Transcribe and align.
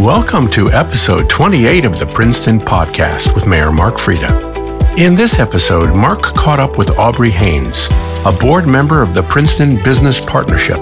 Welcome 0.00 0.50
to 0.52 0.70
episode 0.70 1.28
28 1.28 1.84
of 1.84 1.98
the 1.98 2.06
Princeton 2.06 2.58
Podcast 2.58 3.34
with 3.34 3.46
Mayor 3.46 3.70
Mark 3.70 3.96
Freda. 3.96 4.96
In 4.98 5.14
this 5.14 5.38
episode, 5.38 5.94
Mark 5.94 6.22
caught 6.22 6.58
up 6.58 6.78
with 6.78 6.98
Aubrey 6.98 7.28
Haines, 7.28 7.86
a 8.24 8.34
board 8.40 8.66
member 8.66 9.02
of 9.02 9.12
the 9.12 9.22
Princeton 9.22 9.76
Business 9.84 10.18
Partnership, 10.18 10.78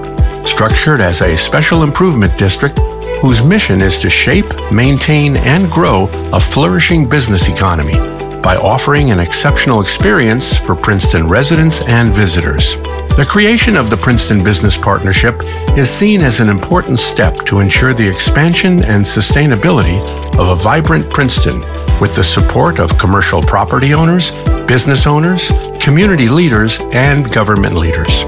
structured 0.47 1.01
as 1.01 1.21
a 1.21 1.37
special 1.37 1.83
improvement 1.83 2.39
district 2.39 2.79
whose 3.21 3.43
mission 3.43 3.83
is 3.83 3.99
to 3.99 4.09
shape, 4.09 4.47
maintain, 4.71 5.37
and 5.39 5.69
grow 5.69 6.05
a 6.33 6.39
flourishing 6.39 7.09
business 7.09 7.49
economy 7.49 7.99
by 8.41 8.55
offering 8.55 9.11
an 9.11 9.19
exceptional 9.19 9.81
experience 9.81 10.57
for 10.57 10.77
Princeton 10.77 11.29
residents 11.29 11.85
and 11.89 12.11
visitors. 12.11 12.77
The 13.19 13.27
creation 13.27 13.77
of 13.77 13.91
the 13.91 13.97
Princeton 13.97 14.45
Business 14.45 14.77
Partnership 14.77 15.35
is 15.77 15.91
seen 15.91 16.21
as 16.21 16.39
an 16.39 16.49
important 16.49 17.01
step 17.01 17.35
to 17.47 17.59
ensure 17.59 17.93
the 17.93 18.09
expansion 18.09 18.85
and 18.85 19.05
sustainability 19.05 19.99
of 20.39 20.51
a 20.51 20.55
vibrant 20.55 21.11
Princeton 21.11 21.59
with 22.01 22.15
the 22.15 22.23
support 22.23 22.79
of 22.79 22.97
commercial 22.97 23.43
property 23.43 23.93
owners, 23.93 24.31
business 24.67 25.05
owners, 25.05 25.51
community 25.81 26.29
leaders, 26.29 26.79
and 26.93 27.29
government 27.33 27.75
leaders. 27.75 28.21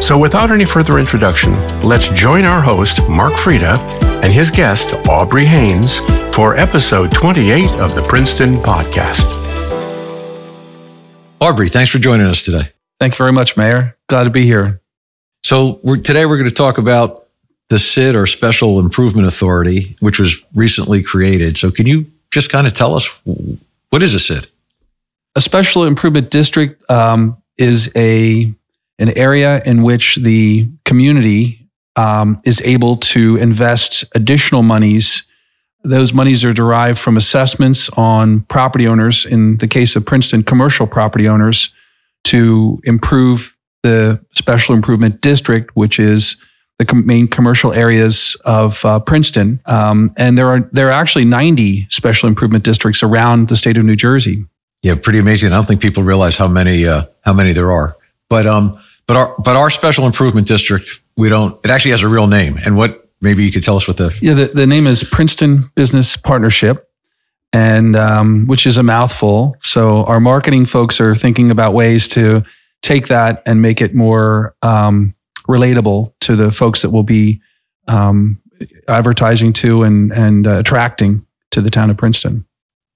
So, 0.00 0.16
without 0.16 0.52
any 0.52 0.64
further 0.64 1.00
introduction, 1.00 1.52
let's 1.82 2.06
join 2.12 2.44
our 2.44 2.62
host, 2.62 3.00
Mark 3.08 3.32
Freda, 3.32 3.76
and 4.22 4.32
his 4.32 4.52
guest, 4.52 4.94
Aubrey 5.08 5.44
Haines, 5.44 5.98
for 6.32 6.56
episode 6.56 7.10
28 7.10 7.68
of 7.80 7.96
the 7.96 8.02
Princeton 8.02 8.58
Podcast. 8.58 9.26
Aubrey, 11.40 11.68
thanks 11.68 11.90
for 11.90 11.98
joining 11.98 12.28
us 12.28 12.44
today. 12.44 12.70
Thank 12.98 13.14
you 13.14 13.18
very 13.18 13.32
much, 13.32 13.56
Mayor. 13.56 13.96
Glad 14.08 14.24
to 14.24 14.30
be 14.30 14.44
here. 14.44 14.80
So 15.44 15.80
we're, 15.82 15.96
today 15.96 16.26
we're 16.26 16.38
going 16.38 16.48
to 16.48 16.54
talk 16.54 16.78
about 16.78 17.26
the 17.68 17.78
SID 17.78 18.14
or 18.14 18.26
Special 18.26 18.78
Improvement 18.78 19.26
Authority, 19.26 19.96
which 20.00 20.18
was 20.18 20.42
recently 20.54 21.02
created. 21.02 21.56
So 21.56 21.70
can 21.70 21.86
you 21.86 22.06
just 22.30 22.50
kind 22.50 22.66
of 22.66 22.72
tell 22.72 22.94
us 22.94 23.08
what 23.90 24.02
is 24.02 24.14
a 24.14 24.20
SID? 24.20 24.48
A 25.34 25.40
Special 25.40 25.84
Improvement 25.84 26.30
District 26.30 26.82
um, 26.90 27.36
is 27.58 27.92
a 27.96 28.52
an 28.98 29.10
area 29.10 29.62
in 29.64 29.82
which 29.82 30.16
the 30.16 30.66
community 30.86 31.68
um, 31.96 32.40
is 32.44 32.62
able 32.62 32.96
to 32.96 33.36
invest 33.36 34.04
additional 34.14 34.62
monies. 34.62 35.24
Those 35.84 36.14
monies 36.14 36.44
are 36.46 36.54
derived 36.54 36.98
from 36.98 37.18
assessments 37.18 37.90
on 37.90 38.40
property 38.42 38.86
owners. 38.86 39.26
In 39.26 39.58
the 39.58 39.68
case 39.68 39.96
of 39.96 40.06
Princeton, 40.06 40.42
commercial 40.44 40.86
property 40.86 41.28
owners 41.28 41.74
to 42.26 42.80
improve 42.84 43.56
the 43.82 44.20
special 44.32 44.74
improvement 44.74 45.20
district, 45.20 45.74
which 45.74 45.98
is 45.98 46.36
the 46.78 46.84
com- 46.84 47.06
main 47.06 47.28
commercial 47.28 47.72
areas 47.72 48.36
of 48.44 48.84
uh, 48.84 49.00
Princeton. 49.00 49.60
Um, 49.66 50.12
and 50.16 50.36
there 50.36 50.48
are 50.48 50.68
there 50.72 50.88
are 50.88 50.92
actually 50.92 51.24
90 51.24 51.86
special 51.90 52.28
improvement 52.28 52.64
districts 52.64 53.02
around 53.02 53.48
the 53.48 53.56
state 53.56 53.76
of 53.76 53.84
New 53.84 53.96
Jersey. 53.96 54.44
Yeah, 54.82 54.94
pretty 54.96 55.18
amazing. 55.18 55.52
I 55.52 55.56
don't 55.56 55.66
think 55.66 55.80
people 55.80 56.02
realize 56.02 56.36
how 56.36 56.48
many 56.48 56.86
uh, 56.86 57.04
how 57.22 57.32
many 57.32 57.52
there 57.52 57.72
are. 57.72 57.96
But 58.28 58.46
um, 58.46 58.80
but 59.06 59.16
our 59.16 59.34
but 59.38 59.56
our 59.56 59.70
special 59.70 60.06
improvement 60.06 60.46
district, 60.46 61.00
we 61.16 61.28
don't. 61.28 61.58
It 61.64 61.70
actually 61.70 61.92
has 61.92 62.02
a 62.02 62.08
real 62.08 62.26
name. 62.26 62.58
And 62.64 62.76
what 62.76 63.08
maybe 63.20 63.44
you 63.44 63.52
could 63.52 63.62
tell 63.62 63.76
us 63.76 63.88
what 63.88 63.96
the 63.96 64.16
yeah 64.20 64.34
the, 64.34 64.46
the 64.46 64.66
name 64.66 64.86
is 64.86 65.04
Princeton 65.04 65.70
Business 65.74 66.16
Partnership 66.16 66.85
and 67.52 67.96
um, 67.96 68.46
which 68.46 68.66
is 68.66 68.78
a 68.78 68.82
mouthful. 68.82 69.56
So 69.60 70.04
our 70.04 70.20
marketing 70.20 70.66
folks 70.66 71.00
are 71.00 71.14
thinking 71.14 71.50
about 71.50 71.74
ways 71.74 72.08
to 72.08 72.44
take 72.82 73.08
that 73.08 73.42
and 73.46 73.62
make 73.62 73.80
it 73.80 73.94
more 73.94 74.54
um, 74.62 75.14
relatable 75.48 76.12
to 76.20 76.36
the 76.36 76.50
folks 76.50 76.82
that 76.82 76.90
will 76.90 77.02
be 77.02 77.40
um, 77.88 78.40
advertising 78.88 79.52
to 79.54 79.82
and 79.82 80.12
and 80.12 80.46
uh, 80.46 80.58
attracting 80.58 81.24
to 81.50 81.60
the 81.60 81.70
town 81.70 81.90
of 81.90 81.96
Princeton. 81.96 82.44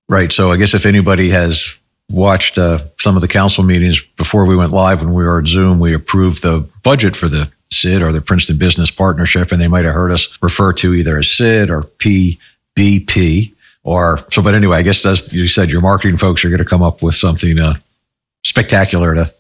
Right. 0.09 0.33
So 0.33 0.51
I 0.51 0.57
guess 0.57 0.75
if 0.75 0.87
anybody 0.87 1.31
has 1.31 1.79
watched 2.11 2.59
uh, 2.59 2.79
some 2.99 3.17
of 3.17 3.23
the 3.23 3.29
council 3.29 3.63
meetings 3.63 4.01
before 4.17 4.45
we 4.45 4.57
went 4.57 4.73
live 4.73 5.01
when 5.01 5.15
we 5.15 5.25
were 5.25 5.39
at 5.39 5.47
Zoom, 5.47 5.79
we 5.79 5.95
approved 5.95 6.43
the 6.43 6.69
budget 6.83 7.15
for 7.15 7.29
the 7.29 7.51
SID 7.71 8.03
or 8.03 8.13
the 8.13 8.21
Princeton 8.21 8.59
Business 8.59 8.91
Partnership, 8.91 9.53
and 9.53 9.61
they 9.61 9.69
might 9.69 9.85
have 9.85 9.95
heard 9.95 10.11
us 10.11 10.37
refer 10.43 10.73
to 10.75 10.95
either 10.95 11.19
as 11.19 11.31
SID 11.31 11.71
or 11.71 11.83
PBP 11.83 13.55
or 13.83 14.19
so. 14.31 14.43
But 14.43 14.55
anyway, 14.55 14.79
I 14.79 14.83
guess 14.83 15.05
as 15.05 15.33
you 15.33 15.47
said, 15.47 15.71
your 15.71 15.81
marketing 15.81 16.17
folks 16.17 16.45
are 16.45 16.49
going 16.49 16.59
to 16.59 16.65
come 16.65 16.83
up 16.83 17.03
with 17.03 17.15
something 17.15 17.59
uh, 17.59 17.75
spectacular 18.45 19.15
to. 19.15 19.35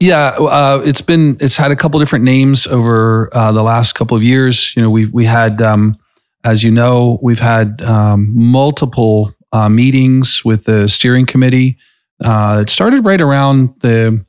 Yeah, 0.00 0.28
uh, 0.38 0.80
it's 0.84 1.00
been 1.00 1.36
it's 1.40 1.56
had 1.56 1.72
a 1.72 1.76
couple 1.76 1.98
different 1.98 2.24
names 2.24 2.66
over 2.68 3.34
uh, 3.34 3.50
the 3.50 3.64
last 3.64 3.94
couple 3.94 4.16
of 4.16 4.22
years. 4.22 4.74
You 4.76 4.82
know, 4.82 4.90
we 4.90 5.06
we 5.06 5.24
had, 5.24 5.60
um, 5.60 5.98
as 6.44 6.62
you 6.62 6.70
know, 6.70 7.18
we've 7.20 7.40
had 7.40 7.82
um, 7.82 8.30
multiple 8.32 9.34
uh, 9.52 9.68
meetings 9.68 10.44
with 10.44 10.64
the 10.64 10.88
steering 10.88 11.26
committee. 11.26 11.78
Uh, 12.24 12.60
it 12.62 12.70
started 12.70 13.04
right 13.04 13.20
around 13.20 13.74
the 13.80 14.24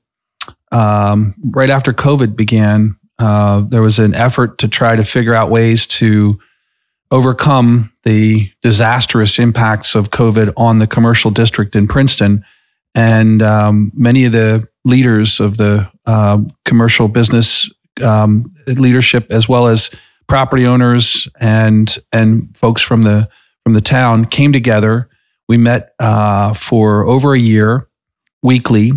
um, 0.72 1.36
right 1.52 1.70
after 1.70 1.94
COVID 1.94 2.36
began. 2.36 2.96
Uh, 3.20 3.62
there 3.62 3.82
was 3.82 4.00
an 4.00 4.16
effort 4.16 4.58
to 4.60 4.68
try 4.68 4.96
to 4.96 5.04
figure 5.04 5.36
out 5.36 5.52
ways 5.52 5.86
to 5.86 6.40
overcome 7.12 7.92
the 8.04 8.52
disastrous 8.62 9.40
impacts 9.40 9.96
of 9.96 10.12
COVID 10.12 10.54
on 10.56 10.80
the 10.80 10.88
commercial 10.88 11.32
district 11.32 11.76
in 11.76 11.88
Princeton. 11.88 12.46
And 12.96 13.42
um, 13.42 13.92
many 13.96 14.26
of 14.26 14.32
the 14.32 14.68
leaders 14.86 15.40
of 15.40 15.58
the 15.58 15.90
uh, 16.06 16.40
commercial 16.66 17.08
business 17.08 17.70
um, 18.04 18.54
leadership, 18.68 19.28
as 19.32 19.50
well 19.50 19.68
as 19.68 19.90
property 20.28 20.66
owners 20.66 21.28
and 21.40 21.98
and 22.12 22.56
folks 22.56 22.82
from 22.82 23.04
the 23.04 23.30
from 23.64 23.74
the 23.74 23.82
town, 23.82 24.26
came 24.26 24.54
together. 24.54 25.10
We 25.48 25.58
met 25.58 25.94
uh, 26.00 26.54
for 26.54 27.06
over 27.06 27.34
a 27.34 27.40
year, 27.40 27.88
weekly, 28.44 28.92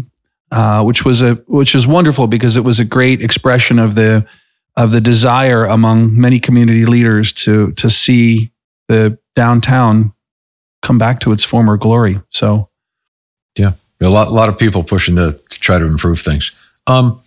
uh, 0.50 0.82
which 0.84 1.04
was 1.04 1.22
a 1.22 1.34
which 1.46 1.74
was 1.74 1.86
wonderful 1.86 2.26
because 2.26 2.56
it 2.56 2.64
was 2.64 2.78
a 2.78 2.84
great 2.84 3.22
expression 3.22 3.78
of 3.78 3.94
the 3.94 4.26
of 4.76 4.90
the 4.90 5.00
desire 5.00 5.64
among 5.64 6.18
many 6.18 6.40
community 6.40 6.86
leaders 6.86 7.32
to 7.32 7.72
to 7.72 7.90
see 7.90 8.50
the 8.88 9.18
downtown 9.36 10.12
come 10.82 10.98
back 10.98 11.20
to 11.20 11.32
its 11.32 11.44
former 11.44 11.76
glory. 11.76 12.20
So, 12.30 12.68
yeah, 13.56 13.74
a 14.00 14.08
lot, 14.08 14.28
a 14.28 14.30
lot 14.30 14.48
of 14.48 14.58
people 14.58 14.82
pushing 14.82 15.16
to, 15.16 15.38
to 15.48 15.60
try 15.60 15.78
to 15.78 15.84
improve 15.84 16.20
things. 16.20 16.58
Um, 16.86 17.20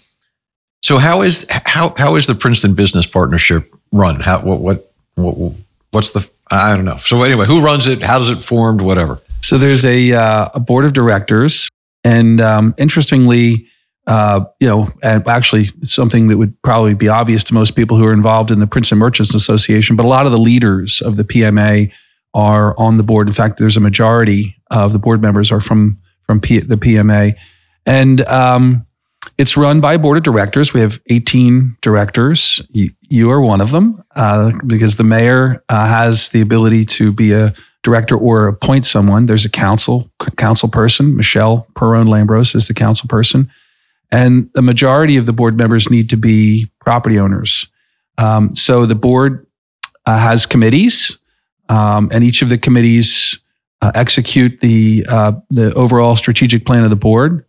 so 0.84 0.98
how 0.98 1.22
is 1.22 1.48
how 1.50 1.96
how 1.98 2.16
is 2.16 2.28
the 2.28 2.36
Princeton 2.36 2.76
Business 2.76 3.06
Partnership 3.06 3.74
run? 3.92 4.20
How 4.20 4.42
what 4.42 4.60
what, 4.60 4.94
what 5.16 5.54
what's 5.92 6.14
the 6.14 6.30
I 6.52 6.76
don't 6.76 6.86
know. 6.86 6.98
So 6.98 7.24
anyway, 7.24 7.48
who 7.48 7.64
runs 7.64 7.88
it? 7.88 8.04
How 8.04 8.20
does 8.20 8.30
it 8.30 8.44
formed? 8.44 8.82
Whatever. 8.82 9.20
So 9.42 9.58
there's 9.58 9.84
a 9.84 10.14
uh, 10.14 10.50
a 10.54 10.60
board 10.60 10.86
of 10.86 10.94
directors, 10.94 11.70
and 12.04 12.40
um, 12.40 12.76
interestingly, 12.78 13.68
uh, 14.08 14.46
you 14.60 14.68
know, 14.68 14.88
and 15.02 15.28
actually 15.28 15.72
something 15.84 16.28
that 16.28 16.38
would 16.38 16.62
probably 16.62 16.94
be 16.94 17.08
obvious 17.08 17.44
to 17.46 17.54
most 17.54 17.76
people 17.76 17.98
who 17.98 18.06
are 18.06 18.14
involved 18.14 18.52
in 18.52 18.60
the 18.60 18.68
Princeton 18.68 19.00
Merchants 19.00 19.34
Association, 19.34 19.96
but 19.96 20.06
a 20.06 20.08
lot 20.10 20.26
of 20.26 20.32
the 20.32 20.38
leaders 20.38 21.02
of 21.02 21.16
the 21.16 21.24
PMA 21.24 21.92
are 22.34 22.78
on 22.80 22.98
the 22.98 23.04
board. 23.04 23.28
In 23.28 23.34
fact, 23.34 23.58
there's 23.58 23.78
a 23.78 23.82
majority 23.82 24.56
of 24.70 24.94
the 24.94 25.00
board 25.00 25.22
members 25.22 25.52
are 25.52 25.62
from 25.62 26.00
from 26.26 26.42
P- 26.42 26.60
the 26.60 26.76
PMA, 26.76 27.36
and 27.86 28.22
um, 28.28 28.86
it's 29.38 29.58
run 29.58 29.82
by 29.82 29.94
a 29.94 30.00
board 30.00 30.18
of 30.18 30.24
directors. 30.24 30.74
We 30.74 30.80
have 30.82 31.00
18 31.08 31.78
directors. 31.82 32.62
You, 32.70 32.92
you 33.02 33.30
are 33.32 33.42
one 33.42 33.62
of 33.62 33.72
them 33.72 34.04
uh, 34.16 34.52
because 34.66 34.96
the 34.96 35.04
mayor 35.04 35.64
uh, 35.70 35.88
has 35.88 36.30
the 36.30 36.42
ability 36.42 36.86
to 36.86 37.12
be 37.12 37.34
a 37.34 37.54
director 37.84 38.18
or 38.18 38.48
appoint 38.48 38.86
someone. 38.86 39.26
There's 39.26 39.46
a 39.46 39.50
council 39.50 40.10
council 40.38 40.70
person. 40.70 41.16
Michelle 41.16 41.68
Pirone 41.74 42.08
Lambros 42.08 42.56
is 42.56 42.68
the 42.68 42.74
council 42.74 43.08
person. 43.08 43.52
And 44.12 44.50
the 44.54 44.62
majority 44.62 45.18
of 45.18 45.26
the 45.26 45.34
board 45.34 45.58
members 45.58 45.90
need 45.90 46.10
to 46.10 46.18
be 46.18 46.72
property 46.80 47.20
owners. 47.20 47.68
Um, 48.18 48.56
so 48.56 48.86
the 48.86 48.96
board 48.96 49.46
uh, 50.06 50.18
has 50.18 50.46
committees, 50.46 51.18
um, 51.70 52.10
and 52.12 52.24
each 52.24 52.42
of 52.42 52.50
the 52.50 52.58
committees 52.58 53.40
uh, 53.82 53.92
execute 53.96 54.60
the 54.62 55.06
uh, 55.10 55.34
the 55.50 55.74
overall 55.74 56.16
strategic 56.16 56.66
plan 56.66 56.84
of 56.84 56.90
the 56.90 56.96
board. 56.96 57.46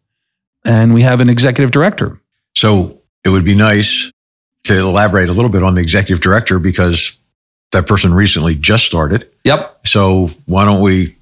And 0.64 0.94
we 0.94 1.02
have 1.02 1.20
an 1.20 1.28
executive 1.28 1.70
director. 1.70 2.20
So 2.56 3.00
it 3.24 3.28
would 3.28 3.44
be 3.44 3.54
nice 3.54 4.10
to 4.64 4.78
elaborate 4.78 5.28
a 5.28 5.32
little 5.32 5.50
bit 5.50 5.62
on 5.62 5.74
the 5.74 5.80
executive 5.80 6.20
director 6.20 6.58
because 6.58 7.16
that 7.70 7.86
person 7.86 8.12
recently 8.12 8.56
just 8.56 8.84
started. 8.84 9.30
Yep. 9.44 9.86
So 9.86 10.30
why 10.46 10.64
don't 10.64 10.80
we? 10.80 11.14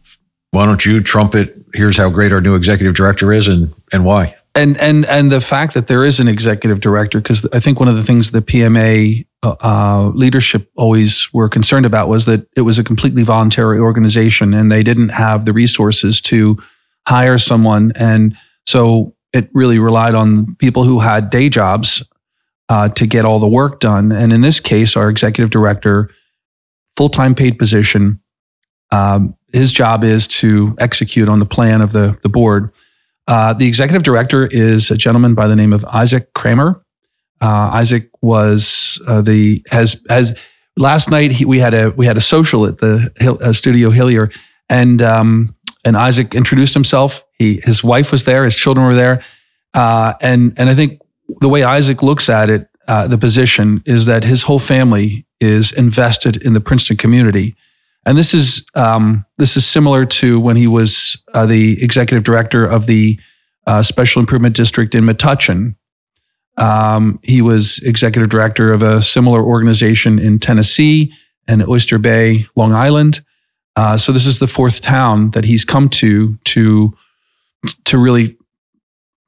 Why 0.52 0.66
don't 0.66 0.86
you 0.86 1.02
trumpet? 1.02 1.54
Here's 1.74 1.96
how 1.96 2.08
great 2.08 2.32
our 2.32 2.40
new 2.40 2.54
executive 2.54 2.94
director 2.94 3.32
is, 3.32 3.48
and 3.48 3.74
and 3.92 4.04
why 4.04 4.36
and 4.54 4.76
and 4.78 5.04
and 5.06 5.32
the 5.32 5.40
fact 5.40 5.74
that 5.74 5.86
there 5.86 6.04
is 6.04 6.20
an 6.20 6.28
executive 6.28 6.80
director 6.80 7.18
because 7.18 7.46
i 7.52 7.60
think 7.60 7.78
one 7.80 7.88
of 7.88 7.96
the 7.96 8.02
things 8.02 8.30
the 8.30 8.40
pma 8.40 9.26
uh, 9.42 9.54
uh, 9.60 10.08
leadership 10.14 10.70
always 10.76 11.28
were 11.32 11.48
concerned 11.48 11.84
about 11.84 12.08
was 12.08 12.24
that 12.24 12.46
it 12.56 12.62
was 12.62 12.78
a 12.78 12.84
completely 12.84 13.22
voluntary 13.22 13.78
organization 13.78 14.54
and 14.54 14.70
they 14.70 14.82
didn't 14.82 15.10
have 15.10 15.44
the 15.44 15.52
resources 15.52 16.20
to 16.20 16.56
hire 17.06 17.38
someone 17.38 17.92
and 17.96 18.36
so 18.66 19.14
it 19.32 19.50
really 19.52 19.78
relied 19.78 20.14
on 20.14 20.54
people 20.56 20.84
who 20.84 21.00
had 21.00 21.28
day 21.28 21.48
jobs 21.48 22.02
uh, 22.68 22.88
to 22.88 23.06
get 23.06 23.24
all 23.24 23.38
the 23.38 23.48
work 23.48 23.80
done 23.80 24.12
and 24.12 24.32
in 24.32 24.40
this 24.40 24.60
case 24.60 24.96
our 24.96 25.10
executive 25.10 25.50
director 25.50 26.10
full 26.96 27.08
time 27.08 27.34
paid 27.34 27.58
position. 27.58 28.20
Um, 28.90 29.34
his 29.52 29.72
job 29.72 30.04
is 30.04 30.26
to 30.28 30.74
execute 30.78 31.28
on 31.28 31.38
the 31.38 31.46
plan 31.46 31.80
of 31.80 31.92
the, 31.92 32.18
the 32.22 32.28
board. 32.28 32.72
Uh, 33.26 33.52
the 33.54 33.66
executive 33.66 34.02
director 34.02 34.46
is 34.46 34.90
a 34.90 34.96
gentleman 34.96 35.34
by 35.34 35.46
the 35.46 35.56
name 35.56 35.72
of 35.72 35.84
Isaac 35.86 36.32
Kramer. 36.34 36.84
Uh, 37.40 37.70
Isaac 37.72 38.10
was 38.22 39.00
uh, 39.06 39.22
the 39.22 39.62
has 39.70 40.00
has 40.08 40.36
last 40.76 41.10
night 41.10 41.30
he, 41.32 41.44
we 41.44 41.58
had 41.58 41.74
a 41.74 41.90
we 41.90 42.06
had 42.06 42.16
a 42.16 42.20
social 42.20 42.66
at 42.66 42.78
the 42.78 43.38
uh, 43.42 43.52
studio 43.52 43.90
Hillier, 43.90 44.30
and 44.68 45.02
um, 45.02 45.54
and 45.84 45.96
Isaac 45.96 46.34
introduced 46.34 46.74
himself. 46.74 47.24
He 47.38 47.60
his 47.64 47.82
wife 47.82 48.12
was 48.12 48.24
there, 48.24 48.44
his 48.44 48.56
children 48.56 48.86
were 48.86 48.94
there, 48.94 49.24
uh, 49.74 50.14
and 50.20 50.52
and 50.56 50.68
I 50.68 50.74
think 50.74 51.00
the 51.40 51.48
way 51.48 51.62
Isaac 51.62 52.02
looks 52.02 52.28
at 52.28 52.50
it, 52.50 52.68
uh, 52.88 53.08
the 53.08 53.18
position 53.18 53.82
is 53.86 54.06
that 54.06 54.24
his 54.24 54.42
whole 54.42 54.58
family 54.58 55.26
is 55.40 55.72
invested 55.72 56.36
in 56.36 56.52
the 56.52 56.60
Princeton 56.60 56.96
community, 56.96 57.56
and 58.06 58.18
this 58.18 58.34
is 58.34 58.66
um, 58.74 59.24
this 59.38 59.56
is 59.56 59.66
similar 59.66 60.04
to 60.04 60.38
when 60.38 60.56
he 60.56 60.66
was 60.66 61.22
uh, 61.32 61.46
the 61.46 61.82
executive 61.82 62.24
director 62.24 62.66
of 62.66 62.86
the 62.86 63.18
uh, 63.66 63.82
Special 63.82 64.20
Improvement 64.20 64.54
District 64.56 64.94
in 64.94 65.04
Metuchen. 65.04 65.74
Um, 66.56 67.18
he 67.22 67.42
was 67.42 67.78
executive 67.80 68.28
director 68.28 68.72
of 68.72 68.82
a 68.82 69.02
similar 69.02 69.42
organization 69.42 70.18
in 70.18 70.38
Tennessee 70.38 71.12
and 71.48 71.66
Oyster 71.68 71.98
Bay, 71.98 72.46
Long 72.54 72.72
Island. 72.72 73.24
Uh, 73.76 73.96
so 73.96 74.12
this 74.12 74.26
is 74.26 74.38
the 74.38 74.46
fourth 74.46 74.80
town 74.80 75.30
that 75.32 75.44
he's 75.44 75.64
come 75.64 75.88
to 75.88 76.36
to 76.44 76.96
to 77.84 77.98
really 77.98 78.36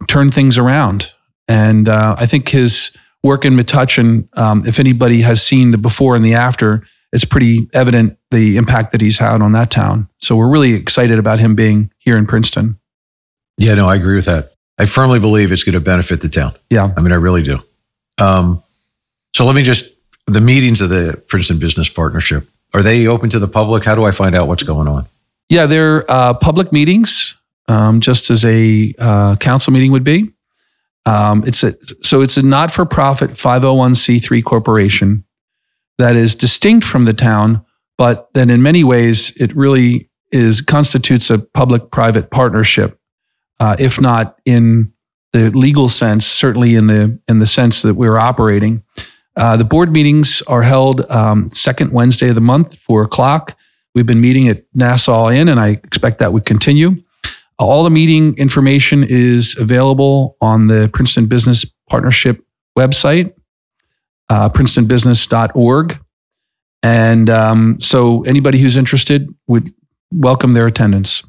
turn 0.09 0.31
things 0.31 0.59
around. 0.59 1.13
And 1.49 1.89
uh, 1.89 2.17
I 2.19 2.27
think 2.27 2.49
his 2.49 2.93
work 3.23 3.45
in 3.45 3.55
Metuchen, 3.55 4.29
um, 4.39 4.67
if 4.67 4.79
anybody 4.79 5.23
has 5.23 5.43
seen 5.43 5.71
the 5.71 5.79
before 5.79 6.15
and 6.15 6.25
the 6.25 6.35
after, 6.35 6.87
it's 7.17 7.25
pretty 7.25 7.67
evident 7.73 8.19
the 8.31 8.59
impact 8.59 8.93
that 8.93 9.01
he's 9.01 9.17
had 9.17 9.41
on 9.41 9.53
that 9.53 9.71
town. 9.71 10.07
So 10.19 10.37
we're 10.37 10.51
really 10.51 10.75
excited 10.75 11.19
about 11.19 11.41
him 11.41 11.55
being 11.55 11.91
here 11.97 12.19
in 12.19 12.27
Princeton. 12.27 12.79
Yeah, 13.57 13.73
no, 13.73 13.89
I 13.89 13.97
agree 13.97 14.17
with 14.17 14.27
that. 14.27 14.53
I 14.77 14.85
firmly 14.85 15.19
believe 15.19 15.51
it's 15.51 15.65
going 15.65 15.73
to 15.73 15.81
benefit 15.81 16.21
the 16.21 16.29
town. 16.29 16.55
Yeah. 16.69 16.93
I 16.95 17.01
mean, 17.01 17.13
I 17.13 17.17
really 17.17 17.43
do. 17.43 17.61
Um, 18.19 18.63
so 19.35 19.47
let 19.47 19.57
me 19.57 19.63
just 19.63 19.97
the 20.27 20.43
meetings 20.43 20.83
of 20.83 20.91
the 20.91 21.23
Princeton 21.27 21.59
Business 21.59 21.89
Partnership 21.89 22.47
are 22.75 22.83
they 22.83 23.07
open 23.07 23.31
to 23.31 23.39
the 23.39 23.49
public? 23.49 23.83
How 23.83 23.95
do 23.95 24.05
I 24.05 24.11
find 24.11 24.35
out 24.35 24.47
what's 24.47 24.63
going 24.63 24.87
on? 24.87 25.07
Yeah, 25.49 25.65
they're 25.65 26.05
uh, 26.11 26.35
public 26.35 26.71
meetings, 26.71 27.35
um, 27.67 28.03
just 28.03 28.29
as 28.29 28.45
a 28.45 28.93
uh, 28.99 29.37
council 29.37 29.73
meeting 29.73 29.93
would 29.93 30.05
be. 30.05 30.33
Um, 31.07 31.45
it's 31.47 31.63
a, 31.63 31.75
so 32.03 32.21
it's 32.21 32.37
a 32.37 32.43
not-for-profit 32.43 33.31
501c3 33.31 34.45
corporation 34.45 35.25
that 35.99 36.17
is 36.17 36.35
distinct 36.35 36.87
from 36.87 37.05
the 37.05 37.15
town, 37.15 37.65
but 37.99 38.29
then 38.35 38.51
in 38.51 38.63
many 38.63 38.85
ways 38.85 39.35
it 39.37 39.55
really 39.57 40.11
is 40.33 40.61
constitutes 40.61 41.31
a 41.31 41.39
public-private 41.39 42.31
partnership, 42.31 42.99
uh, 43.61 43.77
if 43.79 44.01
not 44.01 44.39
in 44.45 44.93
the 45.33 45.51
legal 45.51 45.89
sense, 45.89 46.27
certainly 46.27 46.75
in 46.75 46.87
the 46.87 47.19
in 47.29 47.39
the 47.39 47.47
sense 47.47 47.83
that 47.83 47.95
we're 47.95 48.19
operating. 48.19 48.83
Uh, 49.37 49.57
the 49.57 49.65
board 49.65 49.93
meetings 49.93 50.43
are 50.43 50.63
held 50.63 51.09
um, 51.11 51.49
second 51.51 51.93
Wednesday 51.93 52.29
of 52.31 52.35
the 52.35 52.41
month, 52.41 52.79
four 52.79 53.03
o'clock. 53.03 53.57
We've 53.95 54.07
been 54.07 54.21
meeting 54.21 54.49
at 54.49 54.65
Nassau 54.75 55.31
Inn, 55.31 55.49
and 55.49 55.61
I 55.61 55.69
expect 55.69 56.19
that 56.19 56.33
would 56.33 56.45
continue. 56.47 57.03
All 57.59 57.85
the 57.85 57.91
meeting 57.91 58.37
information 58.37 59.05
is 59.05 59.57
available 59.59 60.37
on 60.41 60.67
the 60.67 60.91
Princeton 60.93 61.27
Business 61.27 61.65
Partnership 61.89 62.45
website, 62.79 63.33
uh, 64.29 64.49
princetonbusiness.org. 64.49 65.99
And 66.83 67.31
um, 67.31 67.81
so 67.81 68.23
anybody 68.25 68.59
who's 68.59 68.77
interested 68.77 69.35
would 69.47 69.73
welcome 70.13 70.53
their 70.55 70.67
attendance. 70.67 71.25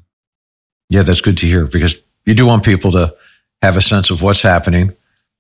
Yeah, 0.90 1.04
that's 1.04 1.22
good 1.22 1.38
to 1.38 1.48
hear 1.48 1.66
because 1.66 1.96
you 2.26 2.34
do 2.34 2.46
want 2.46 2.64
people 2.64 2.92
to 2.92 3.16
have 3.62 3.76
a 3.76 3.82
sense 3.82 4.10
of 4.10 4.22
what's 4.22 4.42
happening. 4.42 4.94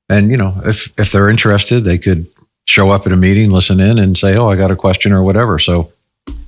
And, 0.09 0.31
you 0.31 0.37
know, 0.37 0.59
if, 0.65 0.91
if 0.97 1.11
they're 1.11 1.29
interested, 1.29 1.81
they 1.81 1.97
could 1.97 2.27
show 2.67 2.91
up 2.91 3.05
at 3.05 3.13
a 3.13 3.15
meeting, 3.15 3.49
listen 3.49 3.79
in, 3.79 3.97
and 3.97 4.17
say, 4.17 4.35
"Oh, 4.35 4.49
I 4.49 4.55
got 4.55 4.71
a 4.71 4.75
question" 4.75 5.11
or 5.11 5.23
whatever. 5.23 5.57
So, 5.57 5.91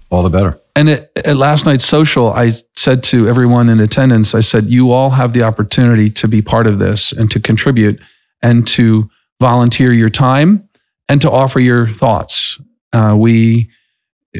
all 0.09 0.23
the 0.23 0.29
better. 0.29 0.59
And 0.75 0.89
at, 0.89 1.11
at, 1.15 1.37
last 1.37 1.65
night's 1.65 1.85
social, 1.85 2.31
I 2.31 2.51
said 2.75 3.03
to 3.03 3.27
everyone 3.27 3.69
in 3.69 3.79
attendance, 3.79 4.35
I 4.35 4.41
said, 4.41 4.69
"You 4.69 4.91
all 4.91 5.11
have 5.11 5.33
the 5.33 5.43
opportunity 5.43 6.09
to 6.11 6.27
be 6.27 6.41
part 6.41 6.67
of 6.67 6.79
this 6.79 7.11
and 7.11 7.31
to 7.31 7.39
contribute 7.39 7.99
and 8.41 8.67
to 8.67 9.09
volunteer 9.39 9.93
your 9.93 10.09
time 10.09 10.68
and 11.09 11.21
to 11.21 11.29
offer 11.29 11.59
your 11.59 11.93
thoughts." 11.93 12.61
Uh, 12.93 13.15
we 13.17 13.69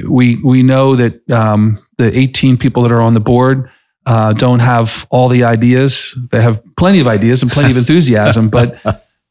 we 0.08 0.38
we 0.38 0.64
know 0.64 0.96
that 0.96 1.30
um, 1.30 1.80
the 1.98 2.18
18 2.18 2.58
people 2.58 2.84
that 2.84 2.92
are 2.92 3.02
on 3.02 3.14
the 3.14 3.20
board 3.20 3.70
uh, 4.06 4.34
don't 4.34 4.60
have 4.60 5.06
all 5.10 5.28
the 5.28 5.44
ideas. 5.44 6.18
They 6.32 6.42
have 6.42 6.64
plenty 6.78 7.00
of 7.00 7.08
ideas 7.08 7.44
and 7.44 7.52
plenty 7.52 7.72
of 7.72 7.78
enthusiasm, 7.86 8.50
but 8.50 8.80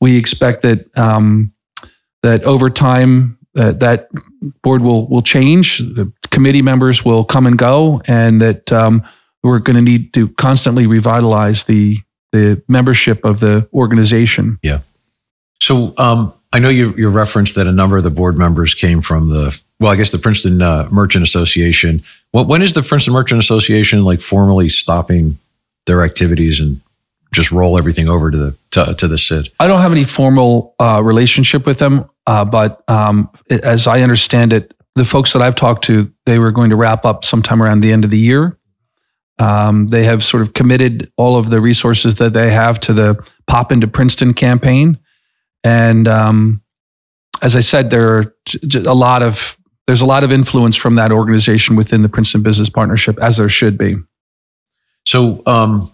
we 0.00 0.16
expect 0.16 0.62
that 0.62 0.86
um, 0.96 1.52
that 2.22 2.44
over 2.44 2.70
time 2.70 3.38
uh, 3.56 3.72
that 3.72 4.08
board 4.62 4.82
will 4.82 5.08
will 5.08 5.22
change. 5.22 5.78
The 5.78 6.12
committee 6.30 6.62
members 6.62 7.04
will 7.04 7.24
come 7.24 7.46
and 7.46 7.58
go, 7.58 8.00
and 8.06 8.40
that 8.40 8.72
um, 8.72 9.02
we're 9.42 9.58
going 9.58 9.76
to 9.76 9.82
need 9.82 10.12
to 10.14 10.28
constantly 10.34 10.86
revitalize 10.86 11.64
the 11.64 11.98
the 12.32 12.62
membership 12.68 13.24
of 13.24 13.40
the 13.40 13.68
organization. 13.72 14.58
Yeah. 14.62 14.80
So 15.60 15.94
um, 15.96 16.34
I 16.52 16.58
know 16.58 16.68
you 16.68 16.94
you 16.96 17.08
referenced 17.08 17.54
that 17.56 17.66
a 17.66 17.72
number 17.72 17.96
of 17.96 18.04
the 18.04 18.10
board 18.10 18.38
members 18.38 18.74
came 18.74 19.02
from 19.02 19.28
the 19.28 19.58
well, 19.80 19.92
I 19.92 19.96
guess 19.96 20.10
the 20.10 20.18
Princeton 20.18 20.62
uh, 20.62 20.88
Merchant 20.90 21.22
Association. 21.22 22.02
When, 22.32 22.46
when 22.46 22.62
is 22.62 22.72
the 22.72 22.82
Princeton 22.82 23.14
Merchant 23.14 23.40
Association 23.40 24.04
like 24.04 24.20
formally 24.20 24.68
stopping 24.68 25.38
their 25.86 26.02
activities 26.02 26.58
and 26.58 26.80
just 27.32 27.52
roll 27.52 27.78
everything 27.78 28.08
over 28.08 28.30
to 28.30 28.36
the 28.36 28.56
to, 28.70 28.94
to 28.94 29.08
the 29.08 29.18
SID? 29.18 29.50
I 29.60 29.66
don't 29.66 29.80
have 29.80 29.92
any 29.92 30.04
formal 30.04 30.74
uh, 30.78 31.02
relationship 31.04 31.66
with 31.66 31.78
them, 31.78 32.08
uh, 32.26 32.44
but 32.44 32.82
um, 32.88 33.30
as 33.50 33.86
I 33.86 34.00
understand 34.00 34.52
it, 34.52 34.74
the 34.94 35.04
folks 35.04 35.32
that 35.32 35.42
I've 35.42 35.54
talked 35.54 35.84
to, 35.84 36.12
they 36.26 36.38
were 36.38 36.50
going 36.50 36.70
to 36.70 36.76
wrap 36.76 37.04
up 37.04 37.24
sometime 37.24 37.62
around 37.62 37.80
the 37.82 37.92
end 37.92 38.04
of 38.04 38.10
the 38.10 38.18
year. 38.18 38.56
Um, 39.38 39.86
they 39.88 40.04
have 40.04 40.24
sort 40.24 40.42
of 40.42 40.54
committed 40.54 41.12
all 41.16 41.36
of 41.36 41.50
the 41.50 41.60
resources 41.60 42.16
that 42.16 42.32
they 42.32 42.50
have 42.50 42.80
to 42.80 42.92
the 42.92 43.24
Pop 43.46 43.70
into 43.70 43.86
Princeton 43.86 44.34
campaign, 44.34 44.98
and 45.64 46.08
um, 46.08 46.62
as 47.42 47.56
I 47.56 47.60
said, 47.60 47.90
there 47.90 48.18
are 48.18 48.34
a 48.74 48.94
lot 48.94 49.22
of 49.22 49.56
there's 49.86 50.02
a 50.02 50.06
lot 50.06 50.22
of 50.22 50.30
influence 50.30 50.76
from 50.76 50.96
that 50.96 51.10
organization 51.10 51.74
within 51.74 52.02
the 52.02 52.08
Princeton 52.10 52.42
Business 52.42 52.68
Partnership, 52.68 53.18
as 53.20 53.38
there 53.38 53.48
should 53.48 53.78
be. 53.78 53.96
So, 55.06 55.42
um, 55.46 55.90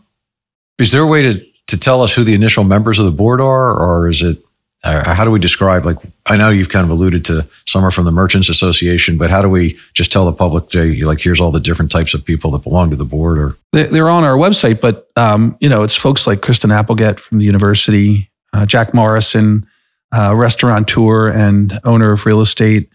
is 0.78 0.90
there 0.90 1.02
a 1.02 1.06
way 1.06 1.22
to 1.22 1.46
to 1.68 1.78
tell 1.78 2.02
us 2.02 2.12
who 2.12 2.24
the 2.24 2.34
initial 2.34 2.64
members 2.64 2.98
of 2.98 3.04
the 3.04 3.12
board 3.12 3.40
are, 3.40 3.76
or 3.76 4.08
is 4.08 4.22
it? 4.22 4.38
Uh, 4.82 5.14
how 5.14 5.24
do 5.24 5.30
we 5.30 5.38
describe? 5.38 5.86
Like, 5.86 5.96
I 6.26 6.36
know 6.36 6.50
you've 6.50 6.68
kind 6.68 6.84
of 6.84 6.90
alluded 6.90 7.24
to 7.26 7.48
some 7.66 7.82
are 7.86 7.90
from 7.90 8.04
the 8.04 8.10
Merchants 8.10 8.50
Association, 8.50 9.16
but 9.16 9.30
how 9.30 9.40
do 9.40 9.48
we 9.48 9.78
just 9.94 10.12
tell 10.12 10.26
the 10.26 10.32
public, 10.34 10.74
like, 10.74 11.20
here's 11.20 11.40
all 11.40 11.50
the 11.50 11.58
different 11.58 11.90
types 11.90 12.12
of 12.12 12.22
people 12.22 12.50
that 12.50 12.64
belong 12.64 12.90
to 12.90 12.96
the 12.96 13.04
board? 13.06 13.38
Or 13.38 13.56
they're 13.72 14.10
on 14.10 14.24
our 14.24 14.36
website, 14.36 14.82
but 14.82 15.08
um, 15.16 15.56
you 15.58 15.70
know, 15.70 15.84
it's 15.84 15.96
folks 15.96 16.26
like 16.26 16.40
Kristin 16.40 16.70
Appelget 16.70 17.18
from 17.18 17.38
the 17.38 17.46
university, 17.46 18.28
uh, 18.54 18.64
Jack 18.64 18.94
Morrison, 18.94 19.66
uh, 20.12 20.34
restaurateur 20.34 21.28
and 21.28 21.78
owner 21.84 22.12
of 22.12 22.25
real 22.25 22.40
estate, 22.40 22.88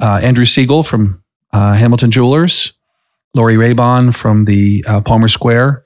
uh, 0.00 0.20
Andrew 0.22 0.44
Siegel 0.44 0.82
from 0.82 1.22
uh, 1.52 1.74
Hamilton 1.74 2.10
Jewelers, 2.10 2.74
Lori 3.34 3.56
Rabon 3.56 4.14
from 4.14 4.44
the 4.44 4.84
uh, 4.86 5.00
Palmer 5.00 5.28
Square 5.28 5.84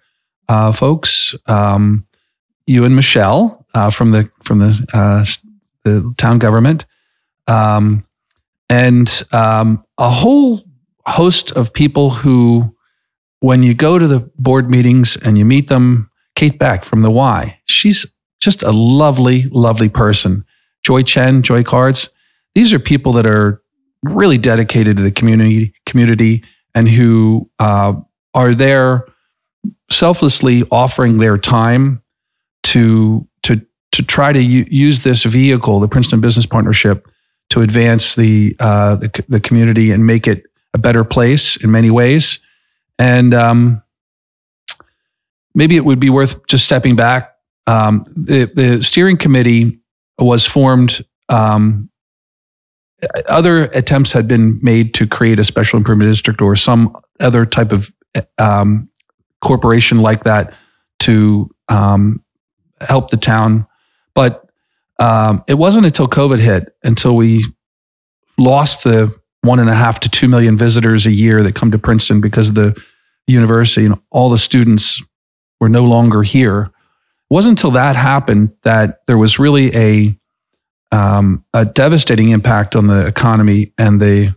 folks, 0.74 1.34
um, 1.46 2.04
you 2.66 2.84
and 2.84 2.96
Michelle 2.96 3.64
from 3.92 4.10
the 4.10 4.28
from 4.42 4.58
the 4.58 5.38
the 5.84 6.14
town 6.16 6.38
government, 6.38 6.86
um, 7.46 8.04
and 8.68 9.22
um, 9.32 9.84
a 9.96 10.10
whole 10.10 10.62
host 11.06 11.52
of 11.52 11.72
people 11.72 12.10
who, 12.10 12.76
when 13.40 13.62
you 13.62 13.74
go 13.74 13.98
to 13.98 14.06
the 14.06 14.20
board 14.38 14.70
meetings 14.70 15.16
and 15.16 15.38
you 15.38 15.44
meet 15.44 15.68
them, 15.68 16.10
Kate 16.34 16.58
Beck 16.58 16.84
from 16.84 17.02
the 17.02 17.10
Y, 17.10 17.58
she's 17.64 18.06
just 18.40 18.62
a 18.62 18.72
lovely, 18.72 19.42
lovely 19.50 19.88
person. 19.88 20.44
Joy 20.82 21.02
Chen, 21.02 21.42
Joy 21.42 21.62
Cards, 21.62 22.10
these 22.54 22.72
are 22.72 22.78
people 22.78 23.12
that 23.12 23.26
are 23.26 23.62
really 24.02 24.38
dedicated 24.38 24.96
to 24.96 25.02
the 25.02 25.10
community 25.10 25.74
community 25.84 26.42
and 26.74 26.88
who 26.88 27.50
uh, 27.58 27.92
are 28.34 28.54
there 28.54 29.06
selflessly 29.90 30.64
offering 30.70 31.18
their 31.18 31.36
time 31.36 32.02
to 32.62 33.26
to 33.42 33.60
to 33.92 34.02
try 34.02 34.32
to 34.32 34.40
u- 34.40 34.66
use 34.70 35.02
this 35.02 35.24
vehicle, 35.24 35.80
the 35.80 35.88
Princeton 35.88 36.20
Business 36.20 36.46
Partnership, 36.46 37.08
to 37.50 37.60
advance 37.60 38.14
the, 38.14 38.56
uh, 38.60 38.96
the, 38.96 39.24
the 39.28 39.40
community 39.40 39.90
and 39.90 40.06
make 40.06 40.26
it 40.26 40.44
a 40.72 40.78
better 40.78 41.04
place 41.04 41.56
in 41.56 41.70
many 41.70 41.90
ways. 41.90 42.38
And 42.98 43.34
um, 43.34 43.82
maybe 45.54 45.76
it 45.76 45.84
would 45.84 46.00
be 46.00 46.10
worth 46.10 46.46
just 46.46 46.64
stepping 46.64 46.96
back. 46.96 47.29
Um, 47.70 48.04
the 48.16 48.50
the 48.54 48.82
steering 48.82 49.16
committee 49.16 49.78
was 50.18 50.44
formed 50.44 51.04
um, 51.28 51.90
other 53.28 53.64
attempts 53.64 54.12
had 54.12 54.28
been 54.28 54.58
made 54.62 54.94
to 54.94 55.06
create 55.06 55.38
a 55.38 55.44
special 55.44 55.78
improvement 55.78 56.10
district 56.10 56.42
or 56.42 56.56
some 56.56 56.96
other 57.18 57.46
type 57.46 57.72
of 57.72 57.92
um, 58.38 58.88
corporation 59.40 59.98
like 59.98 60.24
that 60.24 60.52
to 61.00 61.50
um, 61.68 62.22
help 62.80 63.10
the 63.10 63.16
town. 63.16 63.66
But 64.14 64.50
um, 64.98 65.42
it 65.48 65.54
wasn't 65.54 65.86
until 65.86 66.08
COVID 66.08 66.38
hit 66.40 66.74
until 66.82 67.16
we 67.16 67.44
lost 68.36 68.84
the 68.84 69.14
one 69.42 69.58
and 69.58 69.70
a 69.70 69.74
half 69.74 70.00
to 70.00 70.08
two 70.10 70.28
million 70.28 70.58
visitors 70.58 71.06
a 71.06 71.12
year 71.12 71.42
that 71.42 71.54
come 71.54 71.70
to 71.70 71.78
Princeton 71.78 72.20
because 72.20 72.52
the 72.52 72.78
university 73.26 73.86
and 73.86 73.98
all 74.10 74.28
the 74.28 74.38
students 74.38 75.02
were 75.60 75.68
no 75.68 75.84
longer 75.84 76.22
here. 76.22 76.70
It 77.30 77.34
wasn't 77.34 77.58
until 77.58 77.70
that 77.72 77.96
happened 77.96 78.52
that 78.62 79.02
there 79.06 79.18
was 79.18 79.38
really 79.38 79.74
a 79.76 80.16
um, 80.92 81.44
a 81.54 81.64
devastating 81.64 82.30
impact 82.30 82.74
on 82.74 82.88
the 82.88 83.06
economy 83.06 83.72
and 83.78 84.00
the. 84.00 84.34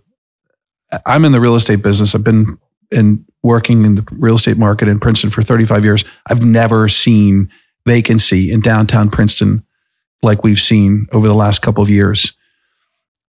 I'm 1.07 1.25
in 1.25 1.31
the 1.31 1.41
real 1.41 1.55
estate 1.55 1.81
business. 1.81 2.13
I've 2.13 2.23
been 2.23 2.59
in 2.91 3.25
working 3.41 3.83
in 3.83 3.95
the 3.95 4.05
real 4.11 4.35
estate 4.35 4.57
market 4.57 4.87
in 4.87 4.99
Princeton 4.99 5.31
for 5.31 5.41
35 5.41 5.83
years. 5.83 6.05
I've 6.27 6.45
never 6.45 6.87
seen 6.87 7.49
vacancy 7.87 8.51
in 8.51 8.61
downtown 8.61 9.09
Princeton 9.09 9.65
like 10.21 10.43
we've 10.43 10.59
seen 10.59 11.07
over 11.11 11.27
the 11.27 11.33
last 11.33 11.63
couple 11.63 11.81
of 11.81 11.89
years, 11.89 12.33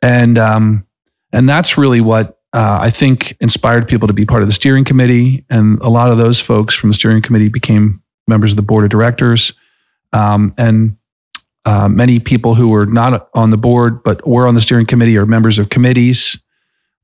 and 0.03 0.39
um, 0.39 0.87
and 1.33 1.49
that's 1.49 1.79
really 1.79 2.03
what 2.03 2.39
uh, 2.53 2.79
I 2.81 2.91
think 2.91 3.37
inspired 3.41 3.89
people 3.89 4.07
to 4.07 4.15
be 4.15 4.25
part 4.25 4.43
of 4.43 4.49
the 4.49 4.55
steering 4.55 4.85
committee. 4.85 5.45
And 5.51 5.81
a 5.81 5.89
lot 5.89 6.13
of 6.13 6.19
those 6.19 6.39
folks 6.39 6.75
from 6.75 6.91
the 6.91 6.95
steering 6.95 7.21
committee 7.21 7.49
became 7.49 8.01
members 8.27 8.53
of 8.53 8.57
the 8.57 8.63
board 8.63 8.85
of 8.85 8.91
directors. 8.91 9.53
Um, 10.13 10.55
and 10.57 10.97
uh, 11.65 11.89
many 11.89 12.19
people 12.19 12.55
who 12.55 12.69
were 12.69 12.87
not 12.87 13.29
on 13.35 13.51
the 13.51 13.57
board 13.57 14.03
but 14.03 14.27
were 14.27 14.47
on 14.47 14.55
the 14.55 14.61
steering 14.61 14.87
committee 14.87 15.17
are 15.17 15.27
members 15.27 15.59
of 15.59 15.69
committees. 15.71 16.39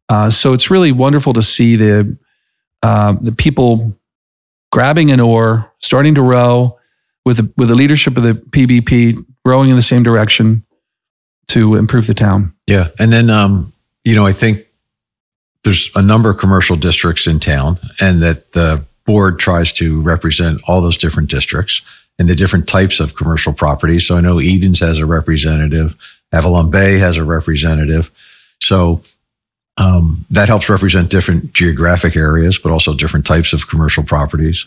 Uh, 0.09 0.29
so 0.29 0.53
it's 0.53 0.71
really 0.71 0.93
wonderful 0.93 1.33
to 1.33 1.43
see 1.43 1.77
the 1.77 2.17
uh, 2.83 3.13
the 3.21 3.33
people 3.33 3.97
grabbing 4.73 5.11
an 5.11 5.21
oar, 5.21 5.71
starting 5.81 6.15
to 6.15 6.23
row 6.23 6.79
with 7.25 7.37
the, 7.37 7.53
with 7.57 7.69
the 7.69 7.75
leadership 7.75 8.17
of 8.17 8.23
the 8.23 8.35
PBP, 8.35 9.25
rowing 9.45 9.71
in 9.71 9.77
the 9.77 9.83
same 9.83 10.03
direction 10.03 10.65
to 11.49 11.75
improve 11.75 12.07
the 12.07 12.15
town. 12.15 12.55
Yeah, 12.67 12.89
and 12.99 13.13
then 13.13 13.31
um, 13.31 13.73
you 14.05 14.15
know 14.15 14.27
I 14.27 14.33
think 14.33 14.61
there's 15.65 15.91
a 15.95 16.03
number 16.03 16.31
of 16.31 16.39
commercial 16.39 16.77
districts 16.77 17.27
in 17.27 17.41
town, 17.41 17.79
and 18.01 18.21
that 18.21 18.53
the 18.53 18.85
board 19.11 19.39
tries 19.39 19.73
to 19.73 20.01
represent 20.01 20.61
all 20.67 20.81
those 20.81 20.97
different 20.97 21.31
districts 21.31 21.83
and 22.19 22.29
the 22.29 22.35
different 22.37 22.69
types 22.69 23.01
of 23.01 23.17
commercial 23.17 23.53
properties. 23.53 24.07
So 24.07 24.17
I 24.17 24.21
know 24.21 24.41
Edens 24.41 24.79
has 24.81 24.99
a 25.01 25.07
representative, 25.07 25.97
Avalon 26.33 26.71
Bay 26.71 26.99
has 26.99 27.17
a 27.17 27.25
representative. 27.25 28.11
So 28.61 29.03
um, 29.79 30.25
that 30.31 30.49
helps 30.49 30.69
represent 30.69 31.11
different 31.11 31.53
geographic 31.55 32.15
areas, 32.15 32.57
but 32.59 32.71
also 32.71 32.95
different 32.95 33.27
types 33.27 33.53
of 33.53 33.69
commercial 33.69 34.05
properties. 34.05 34.67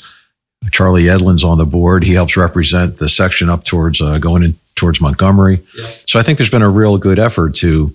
Charlie 0.72 1.10
Edlin's 1.10 1.44
on 1.44 1.58
the 1.58 1.66
board. 1.66 2.04
He 2.04 2.14
helps 2.14 2.36
represent 2.36 2.98
the 2.98 3.08
section 3.08 3.50
up 3.50 3.64
towards 3.64 4.02
uh, 4.02 4.18
going 4.18 4.44
in 4.44 4.56
towards 4.76 5.00
Montgomery. 5.00 5.62
Yeah. 5.78 5.88
So 6.08 6.20
I 6.20 6.24
think 6.24 6.38
there's 6.38 6.50
been 6.50 6.62
a 6.62 6.70
real 6.70 6.98
good 6.98 7.20
effort 7.20 7.56
to 7.56 7.94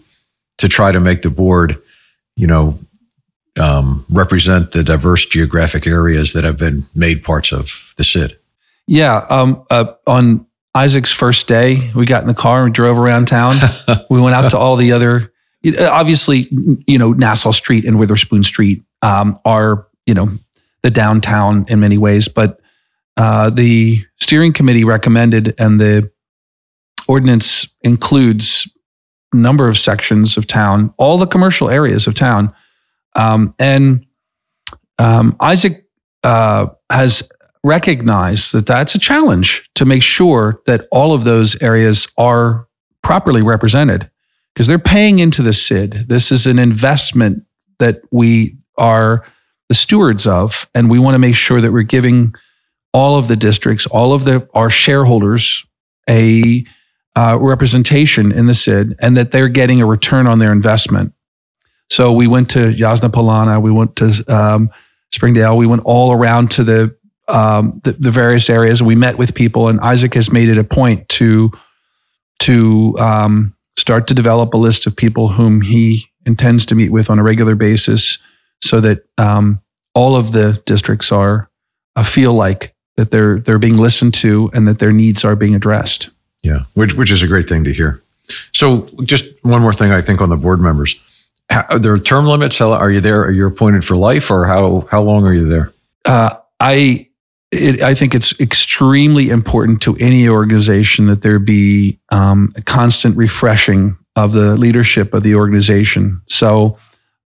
to 0.59 0.69
try 0.69 0.93
to 0.93 1.01
make 1.01 1.23
the 1.23 1.31
board, 1.31 1.81
you 2.37 2.47
know, 2.47 2.79
um, 3.59 4.05
represent 4.11 4.73
the 4.73 4.85
diverse 4.85 5.27
geographic 5.27 5.87
areas 5.87 6.33
that 6.33 6.45
have 6.45 6.57
been 6.57 6.85
made 6.95 7.23
parts 7.23 7.53
of 7.53 7.93
the 7.97 8.05
SID. 8.05 8.39
Yeah. 8.87 9.27
Um, 9.29 9.65
uh, 9.71 9.93
on 10.07 10.47
Isaac's 10.75 11.13
first 11.13 11.49
day, 11.49 11.91
we 11.95 12.07
got 12.07 12.23
in 12.23 12.29
the 12.29 12.35
car 12.35 12.65
and 12.65 12.75
drove 12.75 12.99
around 12.99 13.27
town. 13.27 13.57
we 14.11 14.21
went 14.21 14.35
out 14.35 14.51
to 14.51 14.59
all 14.59 14.77
the 14.77 14.93
other, 14.93 15.33
obviously, 15.81 16.49
you 16.87 16.99
know, 16.99 17.13
Nassau 17.13 17.51
Street 17.51 17.85
and 17.85 17.99
Witherspoon 17.99 18.45
Street 18.45 18.83
um, 19.03 19.39
are, 19.45 19.87
you 20.07 20.15
know, 20.15 20.31
the 20.83 20.91
downtown 20.91 21.67
in 21.69 21.81
many 21.81 21.99
ways. 21.99 22.29
But 22.29 22.61
uh, 23.17 23.51
the 23.51 24.03
steering 24.21 24.53
committee 24.53 24.85
recommended, 24.85 25.55
and 25.59 25.81
the 25.81 26.11
ordinance 27.09 27.67
includes 27.83 28.71
a 29.33 29.37
number 29.37 29.69
of 29.69 29.77
sections 29.77 30.37
of 30.37 30.47
town, 30.47 30.95
all 30.97 31.19
the 31.19 31.27
commercial 31.27 31.69
areas 31.69 32.07
of 32.07 32.15
town 32.15 32.55
um, 33.15 33.55
and 33.59 34.07
um, 34.99 35.37
Isaac 35.41 35.87
uh, 36.25 36.67
has 36.91 37.29
recognized 37.65 38.53
that 38.53 38.67
that's 38.67 38.95
a 38.95 38.99
challenge 38.99 39.69
to 39.75 39.85
make 39.85 40.03
sure 40.03 40.61
that 40.67 40.87
all 40.91 41.13
of 41.13 41.25
those 41.25 41.61
areas 41.63 42.09
are 42.17 42.67
properly 43.03 43.43
represented 43.43 44.11
because 44.55 44.67
they're 44.67 44.79
paying 44.79 45.19
into 45.19 45.43
the 45.43 45.53
SID. 45.53 46.09
This 46.09 46.33
is 46.33 46.47
an 46.47 46.59
investment 46.59 47.45
that 47.79 48.03
we 48.11 48.57
are 48.77 49.25
the 49.69 49.75
stewards 49.75 50.27
of, 50.27 50.69
and 50.75 50.91
we 50.91 50.99
want 50.99 51.15
to 51.15 51.19
make 51.19 51.37
sure 51.37 51.61
that 51.61 51.73
we're 51.73 51.83
giving 51.83 52.35
all 52.93 53.17
of 53.17 53.29
the 53.29 53.37
districts, 53.37 53.87
all 53.87 54.13
of 54.13 54.25
the 54.25 54.49
our 54.55 54.71
shareholders, 54.71 55.65
a 56.09 56.65
uh, 57.17 57.39
representation 57.41 58.33
in 58.33 58.47
the 58.47 58.55
SID, 58.55 58.97
and 59.01 59.17
that 59.17 59.31
they're 59.31 59.49
getting 59.49 59.81
a 59.81 59.87
return 59.87 60.27
on 60.27 60.39
their 60.39 60.53
investment. 60.53 61.13
So 61.91 62.13
we 62.13 62.27
went 62.27 62.51
to 62.51 62.73
Jasna 62.73 63.11
Polana, 63.11 63.61
we 63.61 63.71
went 63.71 63.97
to 63.97 64.25
um, 64.29 64.71
Springdale, 65.11 65.57
we 65.57 65.67
went 65.67 65.83
all 65.85 66.13
around 66.13 66.51
to 66.53 66.65
the, 66.65 66.97
um, 67.29 67.81
the, 67.85 67.93
the 67.93 68.11
various 68.11 68.51
areas, 68.51 68.81
and 68.81 68.87
we 68.87 68.95
met 68.95 69.17
with 69.17 69.35
people. 69.35 69.69
And 69.69 69.81
Isaac 69.81 70.15
has 70.15 70.31
made 70.31 70.49
it 70.49 70.59
a 70.59 70.65
point 70.65 71.09
to 71.11 71.51
to 72.41 72.97
um, 73.01 73.55
start 73.77 74.07
to 74.07 74.15
develop 74.15 74.55
a 74.55 74.57
list 74.57 74.87
of 74.87 74.95
people 74.95 75.29
whom 75.29 75.61
he 75.61 76.07
intends 76.25 76.65
to 76.67 76.77
meet 76.77 76.91
with 76.91 77.11
on 77.11 77.19
a 77.19 77.23
regular 77.23 77.55
basis, 77.55 78.19
so 78.63 78.81
that 78.81 79.05
um, 79.19 79.61
all 79.95 80.15
of 80.15 80.33
the 80.33 80.63
districts 80.67 81.11
are 81.11 81.51
uh, 81.97 82.05
feel 82.05 82.35
like 82.35 82.75
that 82.97 83.11
they're 83.11 83.41
they're 83.41 83.59
being 83.59 83.77
listened 83.77 84.15
to 84.15 84.51
and 84.53 84.69
that 84.69 84.79
their 84.79 84.93
needs 84.93 85.25
are 85.25 85.35
being 85.35 85.55
addressed. 85.55 86.11
Yeah, 86.43 86.65
which 86.75 86.95
which 86.95 87.11
is 87.11 87.23
a 87.23 87.27
great 87.27 87.49
thing 87.49 87.65
to 87.65 87.73
hear. 87.73 88.03
So, 88.53 88.83
just 89.05 89.25
one 89.43 89.63
more 89.63 89.73
thing, 89.73 89.91
I 89.91 90.03
think, 90.03 90.21
on 90.21 90.29
the 90.29 90.37
board 90.37 90.61
members 90.61 91.01
how, 91.51 91.67
are 91.71 91.79
there 91.79 91.99
term 91.99 92.27
limits? 92.27 92.59
How, 92.59 92.73
are 92.73 92.91
you 92.91 93.01
there? 93.01 93.23
Are 93.23 93.31
you 93.31 93.47
appointed 93.47 93.85
for 93.85 93.97
life, 93.97 94.31
or 94.31 94.47
how 94.47 94.87
how 94.91 95.03
long 95.03 95.25
are 95.25 95.35
you 95.35 95.47
there? 95.47 95.73
Uh, 96.05 96.35
I 96.61 97.09
it, 97.51 97.83
I 97.83 97.95
think 97.95 98.15
it's 98.15 98.39
extremely 98.41 99.31
important 99.31 99.81
to 99.83 99.97
any 99.97 100.29
organization 100.29 101.07
that 101.07 101.23
there 101.23 101.39
be 101.39 101.99
um, 102.11 102.53
a 102.57 102.63
constant 102.63 103.17
refreshing 103.17 103.97
of 104.17 104.33
the 104.33 104.57
leadership 104.57 105.15
of 105.15 105.23
the 105.23 105.35
organization. 105.35 106.21
So 106.29 106.79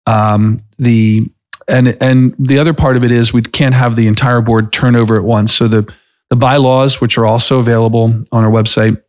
um, 0.07 0.59
the 0.79 1.29
and 1.69 1.97
and 2.01 2.35
the 2.39 2.59
other 2.59 2.75
part 2.75 2.97
of 2.97 3.05
it 3.05 3.11
is 3.11 3.33
we 3.33 3.43
can't 3.43 3.75
have 3.75 3.97
the 3.97 4.07
entire 4.07 4.41
board 4.41 4.73
turnover 4.73 5.17
at 5.17 5.25
once. 5.25 5.53
So 5.55 5.69
the 5.69 5.93
the 6.31 6.37
bylaws, 6.37 7.01
which 7.01 7.19
are 7.19 7.27
also 7.27 7.59
available 7.59 8.05
on 8.33 8.45
our 8.45 8.51
website, 8.51 9.03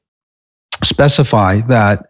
specify 0.83 1.61
that 1.61 2.07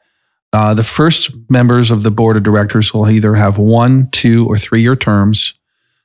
uh, 0.53 0.73
the 0.73 0.83
first 0.83 1.31
members 1.49 1.91
of 1.91 2.03
the 2.03 2.11
board 2.11 2.37
of 2.37 2.43
directors 2.43 2.93
will 2.93 3.09
either 3.09 3.35
have 3.35 3.57
one, 3.57 4.09
two, 4.11 4.47
or 4.47 4.57
three 4.57 4.81
year 4.81 4.95
terms, 4.95 5.55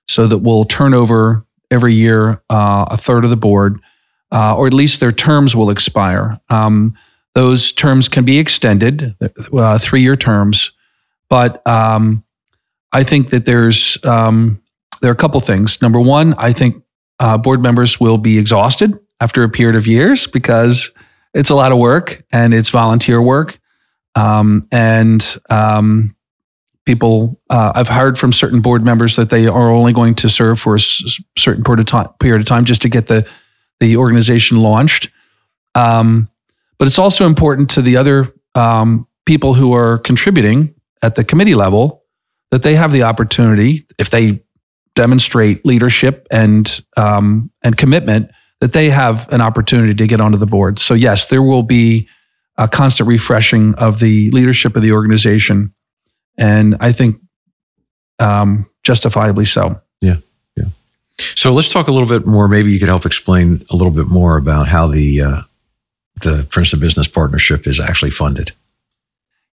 so 0.08 0.26
that 0.26 0.38
we'll 0.38 0.64
turn 0.64 0.94
over 0.94 1.44
every 1.70 1.92
year 1.92 2.42
uh, 2.48 2.86
a 2.90 2.96
third 2.96 3.24
of 3.24 3.30
the 3.30 3.36
board, 3.36 3.78
uh, 4.32 4.56
or 4.56 4.66
at 4.66 4.72
least 4.72 5.00
their 5.00 5.12
terms 5.12 5.54
will 5.54 5.68
expire. 5.68 6.40
Um, 6.48 6.96
those 7.34 7.72
terms 7.72 8.08
can 8.08 8.24
be 8.24 8.38
extended, 8.38 9.14
uh, 9.52 9.78
three 9.78 10.00
year 10.00 10.16
terms, 10.16 10.72
but 11.28 11.64
um, 11.66 12.24
I 12.92 13.04
think 13.04 13.30
that 13.30 13.44
there's 13.44 14.02
um, 14.04 14.62
there 15.02 15.10
are 15.10 15.14
a 15.14 15.16
couple 15.16 15.40
things. 15.40 15.80
Number 15.82 16.00
one, 16.00 16.34
I 16.34 16.52
think 16.52 16.82
uh, 17.20 17.36
board 17.36 17.62
members 17.62 18.00
will 18.00 18.18
be 18.18 18.38
exhausted 18.38 18.98
after 19.20 19.42
a 19.42 19.48
period 19.48 19.76
of 19.76 19.86
years 19.86 20.26
because 20.26 20.90
it's 21.34 21.50
a 21.50 21.54
lot 21.54 21.70
of 21.70 21.78
work 21.78 22.24
and 22.32 22.54
it's 22.54 22.70
volunteer 22.70 23.20
work. 23.20 23.60
Um, 24.18 24.66
and 24.72 25.38
um, 25.48 26.16
people, 26.84 27.40
uh, 27.50 27.72
I've 27.74 27.88
heard 27.88 28.18
from 28.18 28.32
certain 28.32 28.60
board 28.60 28.84
members 28.84 29.16
that 29.16 29.30
they 29.30 29.46
are 29.46 29.70
only 29.70 29.92
going 29.92 30.16
to 30.16 30.28
serve 30.28 30.58
for 30.58 30.74
a 30.74 30.80
certain 30.80 31.62
period 31.62 31.80
of 31.80 31.86
time, 31.86 32.08
period 32.18 32.40
of 32.40 32.46
time 32.46 32.64
just 32.64 32.82
to 32.82 32.88
get 32.88 33.06
the 33.06 33.28
the 33.80 33.96
organization 33.96 34.58
launched. 34.58 35.08
Um, 35.76 36.28
but 36.78 36.88
it's 36.88 36.98
also 36.98 37.26
important 37.26 37.70
to 37.70 37.82
the 37.82 37.96
other 37.96 38.26
um, 38.56 39.06
people 39.24 39.54
who 39.54 39.72
are 39.72 39.98
contributing 39.98 40.74
at 41.00 41.14
the 41.14 41.22
committee 41.22 41.54
level 41.54 42.02
that 42.50 42.62
they 42.62 42.74
have 42.74 42.90
the 42.90 43.04
opportunity, 43.04 43.86
if 43.98 44.10
they 44.10 44.42
demonstrate 44.96 45.64
leadership 45.64 46.26
and 46.32 46.82
um, 46.96 47.52
and 47.62 47.76
commitment, 47.76 48.30
that 48.60 48.72
they 48.72 48.90
have 48.90 49.32
an 49.32 49.40
opportunity 49.40 49.94
to 49.94 50.06
get 50.08 50.20
onto 50.20 50.38
the 50.38 50.46
board. 50.46 50.80
So 50.80 50.94
yes, 50.94 51.26
there 51.26 51.42
will 51.42 51.62
be 51.62 52.08
a 52.58 52.68
constant 52.68 53.08
refreshing 53.08 53.74
of 53.76 54.00
the 54.00 54.30
leadership 54.32 54.76
of 54.76 54.82
the 54.82 54.92
organization, 54.92 55.72
and 56.36 56.76
I 56.80 56.92
think 56.92 57.20
um, 58.18 58.68
justifiably 58.82 59.44
so. 59.44 59.80
Yeah, 60.00 60.16
yeah. 60.56 60.66
So 61.18 61.52
let's 61.52 61.68
talk 61.68 61.88
a 61.88 61.92
little 61.92 62.08
bit 62.08 62.26
more. 62.26 62.48
Maybe 62.48 62.72
you 62.72 62.78
could 62.78 62.88
help 62.88 63.06
explain 63.06 63.64
a 63.70 63.76
little 63.76 63.92
bit 63.92 64.08
more 64.08 64.36
about 64.36 64.68
how 64.68 64.88
the 64.88 65.22
uh, 65.22 65.42
the 66.20 66.46
Princeton 66.50 66.80
Business 66.80 67.06
Partnership 67.06 67.66
is 67.66 67.80
actually 67.80 68.10
funded. 68.10 68.52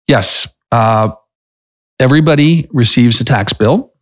Yes. 0.08 0.48
Uh, 0.72 1.12
everybody 2.00 2.68
receives 2.72 3.22
a 3.22 3.26
tax 3.26 3.54
bill 3.54 3.94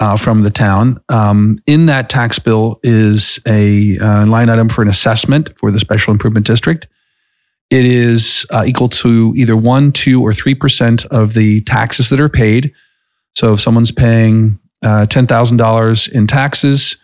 uh, 0.00 0.16
from 0.16 0.42
the 0.42 0.50
town. 0.50 1.00
Um, 1.08 1.58
in 1.66 1.86
that 1.86 2.08
tax 2.08 2.38
bill 2.38 2.80
is 2.82 3.38
a 3.46 3.98
uh, 3.98 4.26
line 4.26 4.48
item 4.48 4.68
for 4.68 4.82
an 4.82 4.88
assessment 4.88 5.56
for 5.58 5.70
the 5.70 5.80
special 5.80 6.12
improvement 6.12 6.46
district. 6.46 6.88
It 7.72 7.86
is 7.86 8.44
uh, 8.50 8.64
equal 8.66 8.90
to 8.90 9.32
either 9.34 9.56
one, 9.56 9.92
two, 9.92 10.20
or 10.20 10.34
three 10.34 10.54
percent 10.54 11.06
of 11.06 11.32
the 11.32 11.62
taxes 11.62 12.10
that 12.10 12.20
are 12.20 12.28
paid. 12.28 12.70
So 13.34 13.54
if 13.54 13.60
someone's 13.62 13.90
paying 13.90 14.58
uh, 14.82 15.06
$10,000 15.06 16.12
in 16.12 16.26
taxes, 16.26 16.98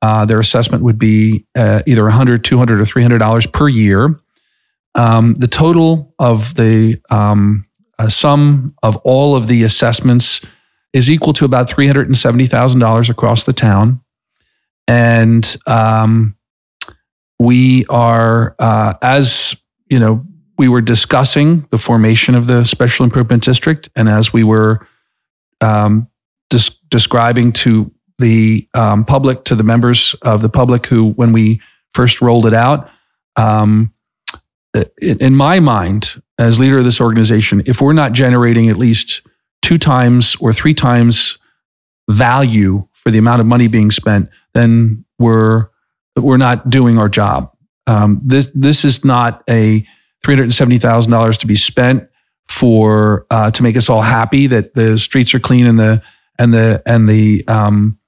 uh, 0.00 0.24
their 0.24 0.40
assessment 0.40 0.82
would 0.82 0.98
be 0.98 1.44
uh, 1.54 1.82
either 1.86 2.04
$100, 2.04 2.38
$200, 2.38 2.70
or 2.70 2.84
$300 2.84 3.52
per 3.52 3.68
year. 3.68 4.18
Um, 4.94 5.34
the 5.34 5.46
total 5.46 6.14
of 6.18 6.54
the 6.54 7.02
um, 7.10 7.66
uh, 7.98 8.08
sum 8.08 8.74
of 8.82 8.96
all 9.04 9.36
of 9.36 9.46
the 9.46 9.62
assessments 9.62 10.40
is 10.94 11.10
equal 11.10 11.34
to 11.34 11.44
about 11.44 11.68
$370,000 11.68 13.10
across 13.10 13.44
the 13.44 13.52
town. 13.52 14.00
And 14.88 15.54
um, 15.66 16.34
we 17.38 17.84
are, 17.90 18.56
uh, 18.58 18.94
as 19.02 19.54
you 19.86 19.98
know, 19.98 20.24
we 20.56 20.68
were 20.68 20.80
discussing 20.80 21.66
the 21.70 21.78
formation 21.78 22.34
of 22.34 22.46
the 22.46 22.64
special 22.64 23.04
improvement 23.04 23.42
district, 23.42 23.88
and 23.96 24.08
as 24.08 24.32
we 24.32 24.44
were 24.44 24.86
um, 25.60 26.08
des- 26.50 26.76
describing 26.90 27.52
to 27.52 27.90
the 28.18 28.68
um, 28.74 29.04
public, 29.04 29.44
to 29.44 29.54
the 29.54 29.64
members 29.64 30.14
of 30.22 30.42
the 30.42 30.48
public 30.48 30.86
who, 30.86 31.10
when 31.12 31.32
we 31.32 31.60
first 31.92 32.20
rolled 32.20 32.46
it 32.46 32.54
out, 32.54 32.88
um, 33.36 33.92
in 35.00 35.34
my 35.34 35.60
mind, 35.60 36.20
as 36.38 36.58
leader 36.58 36.78
of 36.78 36.84
this 36.84 37.00
organization, 37.00 37.62
if 37.66 37.80
we're 37.80 37.92
not 37.92 38.12
generating 38.12 38.68
at 38.68 38.76
least 38.76 39.22
two 39.62 39.78
times 39.78 40.36
or 40.40 40.52
three 40.52 40.74
times 40.74 41.38
value 42.10 42.86
for 42.92 43.10
the 43.10 43.18
amount 43.18 43.40
of 43.40 43.46
money 43.46 43.68
being 43.68 43.90
spent, 43.90 44.28
then 44.52 45.04
we're 45.18 45.68
we're 46.16 46.36
not 46.36 46.70
doing 46.70 46.98
our 46.98 47.08
job. 47.08 47.53
Um, 47.86 48.20
this 48.24 48.50
this 48.54 48.84
is 48.84 49.04
not 49.04 49.42
a 49.48 49.86
three 50.22 50.34
hundred 50.34 50.44
and 50.44 50.54
seventy 50.54 50.78
thousand 50.78 51.12
dollars 51.12 51.38
to 51.38 51.46
be 51.46 51.56
spent 51.56 52.08
for 52.46 53.26
uh, 53.30 53.50
to 53.50 53.62
make 53.62 53.76
us 53.76 53.88
all 53.88 54.02
happy 54.02 54.46
that 54.46 54.74
the 54.74 54.98
streets 54.98 55.34
are 55.34 55.40
clean 55.40 55.66
and 55.66 55.78
the 55.78 56.02
and 56.38 56.52
the 56.52 56.82
and 56.86 57.08
the 57.08 57.46
um, 57.48 57.98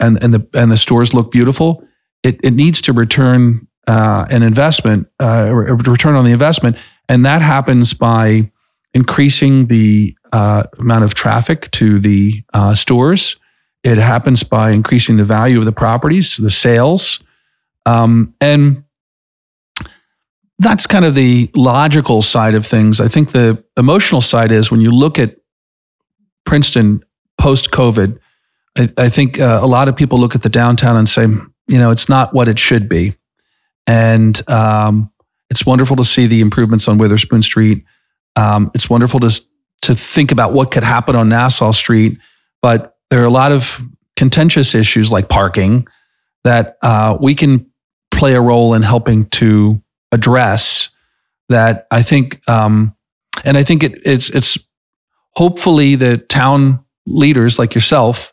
and 0.00 0.22
and 0.22 0.34
the 0.34 0.46
and 0.54 0.70
the 0.70 0.76
stores 0.76 1.14
look 1.14 1.30
beautiful. 1.30 1.82
It 2.22 2.40
it 2.42 2.52
needs 2.52 2.80
to 2.82 2.92
return 2.92 3.66
uh, 3.86 4.26
an 4.30 4.42
investment, 4.42 5.08
uh, 5.20 5.50
return 5.52 6.14
on 6.14 6.24
the 6.24 6.32
investment, 6.32 6.76
and 7.08 7.24
that 7.24 7.42
happens 7.42 7.92
by 7.94 8.50
increasing 8.94 9.66
the 9.66 10.16
uh, 10.32 10.64
amount 10.78 11.04
of 11.04 11.14
traffic 11.14 11.70
to 11.72 11.98
the 11.98 12.42
uh, 12.54 12.74
stores. 12.74 13.36
It 13.82 13.98
happens 13.98 14.42
by 14.42 14.70
increasing 14.70 15.16
the 15.16 15.24
value 15.24 15.58
of 15.58 15.64
the 15.64 15.72
properties, 15.72 16.36
the 16.36 16.50
sales, 16.50 17.22
um, 17.84 18.34
and 18.40 18.82
that's 20.58 20.86
kind 20.86 21.04
of 21.04 21.14
the 21.14 21.50
logical 21.54 22.22
side 22.22 22.54
of 22.54 22.64
things. 22.64 23.00
I 23.00 23.08
think 23.08 23.32
the 23.32 23.62
emotional 23.76 24.20
side 24.20 24.52
is 24.52 24.70
when 24.70 24.80
you 24.80 24.90
look 24.90 25.18
at 25.18 25.36
Princeton 26.44 27.04
post 27.38 27.70
COVID. 27.70 28.18
I, 28.78 28.88
I, 28.96 29.08
think 29.08 29.38
uh, 29.38 29.60
a 29.62 29.66
lot 29.66 29.88
of 29.88 29.96
people 29.96 30.18
look 30.18 30.34
at 30.34 30.42
the 30.42 30.48
downtown 30.48 30.96
and 30.96 31.08
say, 31.08 31.26
you 31.68 31.78
know, 31.78 31.90
it's 31.90 32.08
not 32.08 32.32
what 32.32 32.48
it 32.48 32.58
should 32.58 32.88
be. 32.88 33.16
And 33.86 34.48
um, 34.48 35.10
it's 35.50 35.66
wonderful 35.66 35.96
to 35.96 36.04
see 36.04 36.26
the 36.26 36.40
improvements 36.40 36.88
on 36.88 36.98
Witherspoon 36.98 37.42
Street. 37.42 37.84
Um, 38.36 38.70
it's 38.74 38.88
wonderful 38.88 39.20
to 39.20 39.42
to 39.82 39.94
think 39.94 40.32
about 40.32 40.52
what 40.52 40.70
could 40.72 40.82
happen 40.82 41.14
on 41.14 41.28
Nassau 41.28 41.70
Street, 41.70 42.18
but 42.60 42.96
there 43.10 43.22
are 43.22 43.26
a 43.26 43.30
lot 43.30 43.52
of 43.52 43.80
contentious 44.16 44.74
issues 44.74 45.12
like 45.12 45.28
parking 45.28 45.86
that 46.42 46.76
uh, 46.82 47.16
we 47.20 47.34
can 47.34 47.70
play 48.10 48.34
a 48.34 48.40
role 48.40 48.74
in 48.74 48.82
helping 48.82 49.26
to 49.26 49.80
address. 50.12 50.90
That 51.48 51.86
I 51.90 52.02
think, 52.02 52.40
um, 52.48 52.96
and 53.44 53.56
I 53.56 53.62
think 53.62 53.84
it, 53.84 54.00
it's 54.04 54.28
it's 54.30 54.58
hopefully 55.36 55.94
the 55.94 56.18
town 56.18 56.84
leaders 57.06 57.58
like 57.58 57.74
yourself 57.74 58.32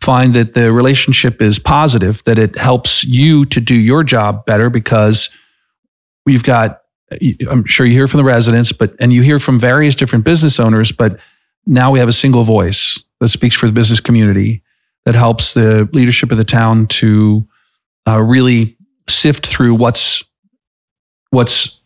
find 0.00 0.34
that 0.34 0.54
the 0.54 0.72
relationship 0.72 1.40
is 1.40 1.58
positive, 1.58 2.22
that 2.24 2.38
it 2.38 2.58
helps 2.58 3.04
you 3.04 3.44
to 3.46 3.60
do 3.60 3.74
your 3.74 4.04
job 4.04 4.44
better 4.44 4.70
because 4.70 5.30
we've 6.26 6.42
got, 6.42 6.82
I'm 7.48 7.64
sure 7.64 7.86
you 7.86 7.92
hear 7.92 8.06
from 8.06 8.18
the 8.18 8.24
residents, 8.24 8.72
but, 8.72 8.94
and 9.00 9.12
you 9.12 9.22
hear 9.22 9.38
from 9.38 9.58
various 9.58 9.94
different 9.94 10.24
business 10.24 10.60
owners, 10.60 10.92
but 10.92 11.18
now 11.66 11.90
we 11.90 11.98
have 11.98 12.08
a 12.08 12.12
single 12.12 12.44
voice 12.44 13.02
that 13.20 13.28
speaks 13.28 13.56
for 13.56 13.66
the 13.66 13.72
business 13.72 14.00
community 14.00 14.62
that 15.04 15.14
helps 15.14 15.54
the 15.54 15.88
leadership 15.92 16.30
of 16.30 16.38
the 16.38 16.44
town 16.44 16.86
to 16.86 17.46
uh, 18.06 18.20
really 18.20 18.76
sift 19.08 19.46
through 19.46 19.74
what's, 19.74 20.22
what's 21.34 21.80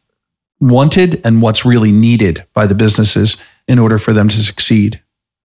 wanted 0.61 1.21
and 1.25 1.43
what's 1.43 1.65
really 1.65 1.93
needed 1.93 2.45
by 2.55 2.67
the 2.67 2.75
businesses 2.75 3.43
in 3.67 3.79
order 3.79 3.99
for 3.99 4.13
them 4.13 4.29
to 4.29 4.43
succeed. 4.43 5.01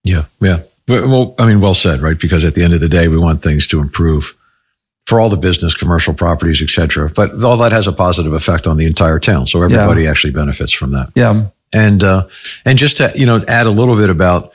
Yeah, 0.04 0.24
yeah. 0.40 0.62
Well, 0.88 1.34
I 1.38 1.46
mean, 1.46 1.60
well 1.60 1.74
said, 1.74 2.02
right? 2.02 2.18
Because 2.18 2.44
at 2.44 2.54
the 2.54 2.62
end 2.62 2.74
of 2.74 2.80
the 2.80 2.88
day, 2.88 3.08
we 3.08 3.16
want 3.16 3.42
things 3.42 3.66
to 3.68 3.80
improve 3.80 4.36
for 5.06 5.20
all 5.20 5.28
the 5.28 5.36
business, 5.36 5.74
commercial 5.74 6.14
properties, 6.14 6.62
et 6.62 6.68
cetera. 6.68 7.08
But 7.08 7.42
all 7.42 7.56
that 7.58 7.72
has 7.72 7.86
a 7.86 7.92
positive 7.92 8.32
effect 8.32 8.66
on 8.66 8.76
the 8.76 8.86
entire 8.86 9.18
town. 9.18 9.46
So 9.46 9.62
everybody 9.62 10.04
yeah. 10.04 10.10
actually 10.10 10.32
benefits 10.32 10.72
from 10.72 10.92
that. 10.92 11.10
Yeah. 11.14 11.48
And 11.72 12.04
uh, 12.04 12.28
and 12.64 12.78
just 12.78 12.98
to 12.98 13.12
you 13.14 13.26
know 13.26 13.44
add 13.48 13.66
a 13.66 13.70
little 13.70 13.96
bit 13.96 14.10
about 14.10 14.52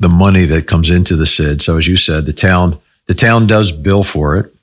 the 0.00 0.08
money 0.08 0.44
that 0.46 0.66
comes 0.66 0.90
into 0.90 1.16
the 1.16 1.26
SID. 1.26 1.62
So 1.62 1.78
as 1.78 1.86
you 1.86 1.96
said, 1.96 2.26
the 2.26 2.32
town 2.32 2.78
the 3.06 3.14
town 3.14 3.46
does 3.46 3.72
bill 3.72 4.04
for 4.04 4.36
it. 4.36 4.54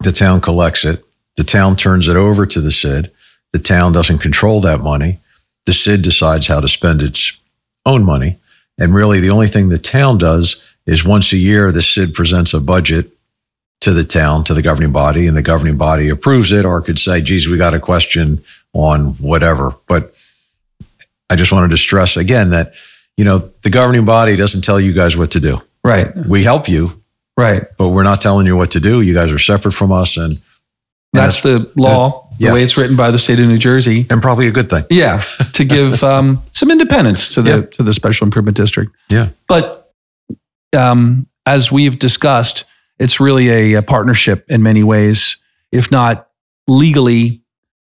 The 0.00 0.12
town 0.12 0.40
collects 0.40 0.84
it. 0.84 1.04
The 1.36 1.44
town 1.44 1.76
turns 1.76 2.08
it 2.08 2.16
over 2.16 2.46
to 2.46 2.60
the 2.60 2.70
SID. 2.70 3.10
The 3.52 3.58
town 3.58 3.92
doesn't 3.92 4.18
control 4.18 4.60
that 4.60 4.80
money. 4.80 5.18
The 5.66 5.72
SID 5.72 6.02
decides 6.02 6.46
how 6.46 6.60
to 6.60 6.68
spend 6.68 7.02
its 7.02 7.38
own 7.86 8.04
money. 8.04 8.38
And 8.78 8.94
really, 8.94 9.20
the 9.20 9.30
only 9.30 9.48
thing 9.48 9.68
the 9.68 9.78
town 9.78 10.18
does 10.18 10.62
is 10.86 11.04
once 11.04 11.32
a 11.32 11.36
year, 11.36 11.72
the 11.72 11.82
SID 11.82 12.14
presents 12.14 12.52
a 12.54 12.60
budget 12.60 13.10
to 13.80 13.92
the 13.92 14.04
town, 14.04 14.44
to 14.44 14.54
the 14.54 14.62
governing 14.62 14.92
body, 14.92 15.26
and 15.26 15.36
the 15.36 15.42
governing 15.42 15.76
body 15.76 16.08
approves 16.08 16.52
it 16.52 16.64
or 16.64 16.80
could 16.80 16.98
say, 16.98 17.20
geez, 17.20 17.48
we 17.48 17.58
got 17.58 17.74
a 17.74 17.80
question 17.80 18.42
on 18.72 19.12
whatever. 19.14 19.74
But 19.86 20.14
I 21.30 21.36
just 21.36 21.52
wanted 21.52 21.70
to 21.70 21.76
stress 21.76 22.16
again 22.16 22.50
that, 22.50 22.72
you 23.16 23.24
know, 23.24 23.50
the 23.62 23.70
governing 23.70 24.04
body 24.04 24.36
doesn't 24.36 24.62
tell 24.62 24.80
you 24.80 24.92
guys 24.92 25.16
what 25.16 25.30
to 25.32 25.40
do. 25.40 25.62
Right. 25.82 26.14
We 26.16 26.42
help 26.42 26.68
you. 26.68 27.02
Right. 27.36 27.64
But 27.76 27.88
we're 27.88 28.04
not 28.04 28.20
telling 28.20 28.46
you 28.46 28.56
what 28.56 28.70
to 28.72 28.80
do. 28.80 29.00
You 29.00 29.14
guys 29.14 29.30
are 29.30 29.38
separate 29.38 29.72
from 29.72 29.92
us. 29.92 30.16
And 30.16 30.32
that's 31.14 31.42
the 31.42 31.70
law, 31.76 32.28
the 32.38 32.52
way 32.52 32.62
it's 32.62 32.76
written 32.76 32.96
by 32.96 33.10
the 33.10 33.18
state 33.18 33.40
of 33.40 33.46
New 33.46 33.58
Jersey, 33.58 34.06
and 34.10 34.20
probably 34.20 34.48
a 34.48 34.50
good 34.50 34.68
thing. 34.68 34.84
Yeah, 34.90 35.22
to 35.52 35.64
give 35.76 36.02
um, 36.02 36.28
some 36.52 36.70
independence 36.70 37.34
to 37.34 37.42
the 37.42 37.50
yeah. 37.50 37.76
to 37.76 37.82
the 37.82 37.94
special 37.94 38.24
improvement 38.24 38.56
district. 38.56 38.94
Yeah, 39.08 39.30
but 39.48 39.92
um, 40.76 41.26
as 41.46 41.70
we've 41.70 41.98
discussed, 41.98 42.64
it's 42.98 43.20
really 43.20 43.48
a, 43.48 43.78
a, 43.78 43.82
partnership 43.82 44.44
in 44.48 44.62
many 44.62 44.82
ways, 44.82 45.36
if 45.72 45.90
not 45.90 46.28
legally. 46.66 47.42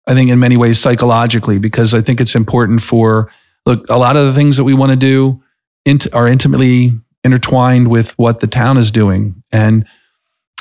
I 0.08 0.16
think 0.16 0.32
in 0.32 0.40
many 0.40 0.58
ways 0.58 0.80
psychologically, 0.80 1.60
because 1.60 1.94
I 1.94 2.02
think 2.02 2.20
it's 2.20 2.34
important 2.34 2.82
for 2.82 3.32
look 3.66 3.88
a 3.90 3.98
lot 3.98 4.16
of 4.16 4.26
the 4.26 4.34
things 4.34 4.58
that 4.58 4.64
we 4.64 4.74
want 4.74 4.92
to 4.92 4.96
do 4.96 5.44
int- 5.86 6.12
are 6.14 6.28
intimately 6.28 7.00
intertwined 7.24 7.90
with 7.90 8.18
what 8.18 8.40
the 8.40 8.48
town 8.48 8.78
is 8.78 8.90
doing, 8.90 9.44
and 9.52 9.86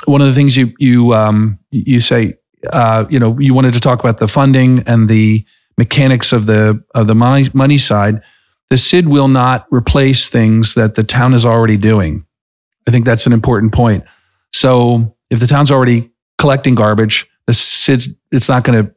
one 0.05 0.21
of 0.21 0.27
the 0.27 0.35
things 0.35 0.55
you 0.55 0.73
you 0.77 1.13
um, 1.13 1.57
you 1.71 1.99
say 1.99 2.35
uh, 2.71 3.05
you 3.09 3.19
know, 3.19 3.37
you 3.39 3.53
wanted 3.53 3.73
to 3.73 3.79
talk 3.79 3.99
about 3.99 4.17
the 4.17 4.27
funding 4.27 4.83
and 4.85 5.09
the 5.09 5.45
mechanics 5.77 6.33
of 6.33 6.45
the 6.45 6.83
of 6.93 7.07
the 7.07 7.15
money 7.15 7.49
money 7.53 7.77
side. 7.77 8.21
The 8.69 8.77
SID 8.77 9.07
will 9.07 9.27
not 9.27 9.65
replace 9.71 10.29
things 10.29 10.75
that 10.75 10.95
the 10.95 11.03
town 11.03 11.33
is 11.33 11.45
already 11.45 11.77
doing. 11.77 12.25
I 12.87 12.91
think 12.91 13.05
that's 13.05 13.25
an 13.25 13.33
important 13.33 13.73
point. 13.73 14.03
So 14.53 15.15
if 15.29 15.39
the 15.39 15.47
town's 15.47 15.71
already 15.71 16.11
collecting 16.37 16.75
garbage, 16.75 17.27
the 17.47 17.53
SID's 17.53 18.09
it's 18.31 18.49
not 18.49 18.63
going 18.63 18.85
to 18.85 18.93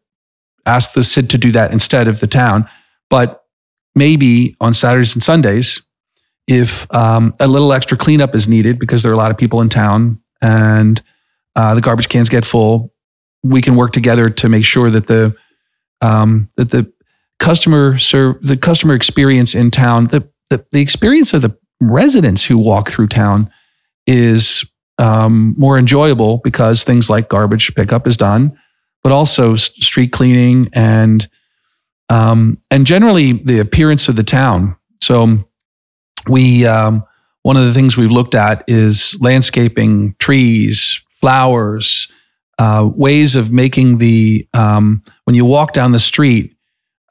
ask 0.66 0.92
the 0.92 1.02
SID 1.02 1.30
to 1.30 1.38
do 1.38 1.52
that 1.52 1.72
instead 1.72 2.08
of 2.08 2.20
the 2.20 2.26
town. 2.26 2.68
But 3.08 3.44
maybe 3.94 4.56
on 4.60 4.74
Saturdays 4.74 5.14
and 5.14 5.22
Sundays, 5.22 5.82
if 6.46 6.92
um, 6.94 7.32
a 7.40 7.48
little 7.48 7.72
extra 7.72 7.96
cleanup 7.96 8.34
is 8.34 8.48
needed 8.48 8.78
because 8.78 9.02
there 9.02 9.12
are 9.12 9.14
a 9.14 9.18
lot 9.18 9.30
of 9.30 9.38
people 9.38 9.60
in 9.60 9.68
town 9.68 10.20
and 10.40 11.02
uh, 11.56 11.74
the 11.74 11.80
garbage 11.80 12.08
cans 12.08 12.28
get 12.28 12.44
full, 12.44 12.91
we 13.42 13.60
can 13.60 13.76
work 13.76 13.92
together 13.92 14.30
to 14.30 14.48
make 14.48 14.64
sure 14.64 14.90
that 14.90 15.06
the 15.06 15.34
um, 16.00 16.48
that 16.56 16.70
the 16.70 16.92
customer 17.38 17.98
serve 17.98 18.42
the 18.42 18.56
customer 18.56 18.94
experience 18.94 19.54
in 19.54 19.70
town, 19.70 20.06
the, 20.08 20.28
the 20.50 20.64
the 20.72 20.80
experience 20.80 21.34
of 21.34 21.42
the 21.42 21.56
residents 21.80 22.44
who 22.44 22.56
walk 22.58 22.90
through 22.90 23.08
town 23.08 23.50
is 24.06 24.64
um, 24.98 25.54
more 25.56 25.78
enjoyable 25.78 26.38
because 26.44 26.84
things 26.84 27.10
like 27.10 27.28
garbage 27.28 27.74
pickup 27.74 28.06
is 28.06 28.16
done, 28.16 28.56
but 29.02 29.12
also 29.12 29.56
street 29.56 30.12
cleaning 30.12 30.68
and 30.72 31.28
um, 32.08 32.58
and 32.70 32.86
generally 32.86 33.32
the 33.32 33.58
appearance 33.58 34.08
of 34.08 34.16
the 34.16 34.24
town. 34.24 34.76
So 35.00 35.44
we 36.28 36.66
um, 36.66 37.04
one 37.42 37.56
of 37.56 37.64
the 37.64 37.74
things 37.74 37.96
we've 37.96 38.12
looked 38.12 38.34
at 38.34 38.64
is 38.68 39.16
landscaping, 39.20 40.14
trees, 40.18 41.02
flowers, 41.10 42.08
uh, 42.62 42.88
ways 42.94 43.34
of 43.34 43.50
making 43.50 43.98
the 43.98 44.46
um, 44.54 45.02
when 45.24 45.34
you 45.34 45.44
walk 45.44 45.72
down 45.72 45.90
the 45.90 45.98
street, 45.98 46.54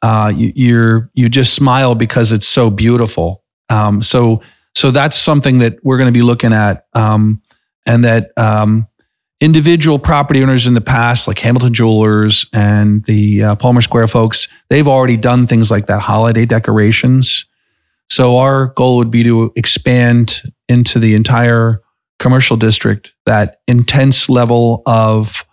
uh, 0.01 0.31
you, 0.33 0.53
you're 0.55 1.11
you 1.13 1.27
just 1.27 1.53
smile 1.53 1.93
because 1.93 2.31
it's 2.31 2.47
so 2.47 2.69
beautiful. 2.69 3.43
Um, 3.67 4.01
so 4.01 4.41
so 4.75 4.91
that's 4.91 5.17
something 5.17 5.59
that 5.59 5.83
we're 5.83 5.97
going 5.97 6.07
to 6.07 6.17
be 6.17 6.21
looking 6.21 6.53
at, 6.53 6.85
um, 6.93 7.41
and 7.85 8.05
that 8.05 8.31
um, 8.37 8.87
individual 9.41 9.99
property 9.99 10.41
owners 10.41 10.67
in 10.67 10.73
the 10.73 10.79
past, 10.79 11.27
like 11.27 11.39
Hamilton 11.39 11.73
Jewelers 11.73 12.45
and 12.53 13.03
the 13.03 13.43
uh, 13.43 13.55
Palmer 13.57 13.81
Square 13.81 14.07
folks, 14.07 14.47
they've 14.69 14.87
already 14.87 15.17
done 15.17 15.47
things 15.47 15.69
like 15.69 15.87
that, 15.87 15.99
holiday 15.99 16.45
decorations. 16.45 17.45
So 18.09 18.37
our 18.37 18.67
goal 18.67 18.95
would 18.97 19.11
be 19.11 19.23
to 19.23 19.51
expand 19.57 20.43
into 20.69 20.97
the 20.97 21.13
entire 21.13 21.81
commercial 22.21 22.55
district 22.55 23.13
that 23.25 23.59
intense 23.67 24.29
level 24.29 24.83
of 24.85 25.43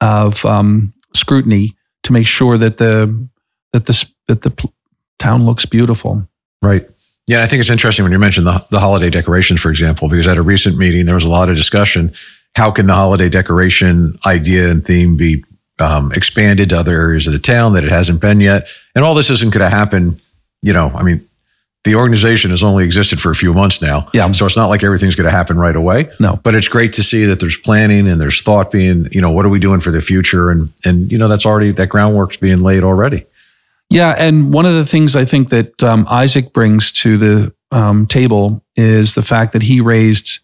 of 0.00 0.44
um, 0.44 0.92
scrutiny 1.14 1.76
to 2.02 2.12
make 2.12 2.26
sure 2.26 2.58
that 2.58 2.78
the 2.78 3.28
that 3.72 3.86
the 3.86 4.10
that 4.26 4.42
the 4.42 4.70
town 5.18 5.46
looks 5.46 5.64
beautiful. 5.64 6.28
Right. 6.60 6.88
Yeah, 7.28 7.42
I 7.42 7.46
think 7.46 7.60
it's 7.60 7.70
interesting 7.70 8.04
when 8.04 8.12
you 8.12 8.18
mentioned 8.18 8.46
the, 8.46 8.64
the 8.70 8.80
holiday 8.80 9.10
decorations, 9.10 9.60
for 9.60 9.70
example, 9.70 10.08
because 10.08 10.26
at 10.26 10.38
a 10.38 10.42
recent 10.42 10.76
meeting 10.76 11.06
there 11.06 11.14
was 11.14 11.24
a 11.24 11.30
lot 11.30 11.48
of 11.48 11.56
discussion 11.56 12.12
how 12.54 12.70
can 12.72 12.86
the 12.86 12.94
holiday 12.94 13.28
decoration 13.28 14.18
idea 14.26 14.68
and 14.68 14.84
theme 14.84 15.16
be 15.16 15.44
um, 15.78 16.10
expanded 16.12 16.70
to 16.70 16.78
other 16.78 17.00
areas 17.00 17.26
of 17.26 17.32
the 17.32 17.38
town 17.38 17.74
that 17.74 17.84
it 17.84 17.90
hasn't 17.90 18.20
been 18.20 18.40
yet? 18.40 18.66
And 18.96 19.04
all 19.04 19.14
this 19.14 19.30
isn't 19.30 19.52
going 19.52 19.70
to 19.70 19.76
happen. 19.76 20.20
You 20.62 20.72
know, 20.72 20.90
I 20.90 21.04
mean, 21.04 21.27
the 21.88 21.94
organization 21.94 22.50
has 22.50 22.62
only 22.62 22.84
existed 22.84 23.18
for 23.18 23.30
a 23.30 23.34
few 23.34 23.54
months 23.54 23.80
now. 23.80 24.06
Yeah. 24.12 24.30
So 24.32 24.44
it's 24.44 24.58
not 24.58 24.66
like 24.66 24.84
everything's 24.84 25.14
going 25.14 25.24
to 25.24 25.30
happen 25.30 25.58
right 25.58 25.74
away. 25.74 26.10
No. 26.20 26.38
But 26.42 26.54
it's 26.54 26.68
great 26.68 26.92
to 26.92 27.02
see 27.02 27.24
that 27.24 27.40
there's 27.40 27.56
planning 27.56 28.06
and 28.06 28.20
there's 28.20 28.42
thought 28.42 28.70
being, 28.70 29.08
you 29.10 29.22
know, 29.22 29.30
what 29.30 29.46
are 29.46 29.48
we 29.48 29.58
doing 29.58 29.80
for 29.80 29.90
the 29.90 30.02
future? 30.02 30.50
And 30.50 30.70
and 30.84 31.10
you 31.10 31.16
know, 31.16 31.28
that's 31.28 31.46
already 31.46 31.72
that 31.72 31.88
groundwork's 31.88 32.36
being 32.36 32.62
laid 32.62 32.84
already. 32.84 33.24
Yeah, 33.88 34.14
and 34.18 34.52
one 34.52 34.66
of 34.66 34.74
the 34.74 34.84
things 34.84 35.16
I 35.16 35.24
think 35.24 35.48
that 35.48 35.82
um, 35.82 36.06
Isaac 36.10 36.52
brings 36.52 36.92
to 36.92 37.16
the 37.16 37.54
um, 37.70 38.06
table 38.06 38.62
is 38.76 39.14
the 39.14 39.22
fact 39.22 39.54
that 39.54 39.62
he 39.62 39.80
raised 39.80 40.40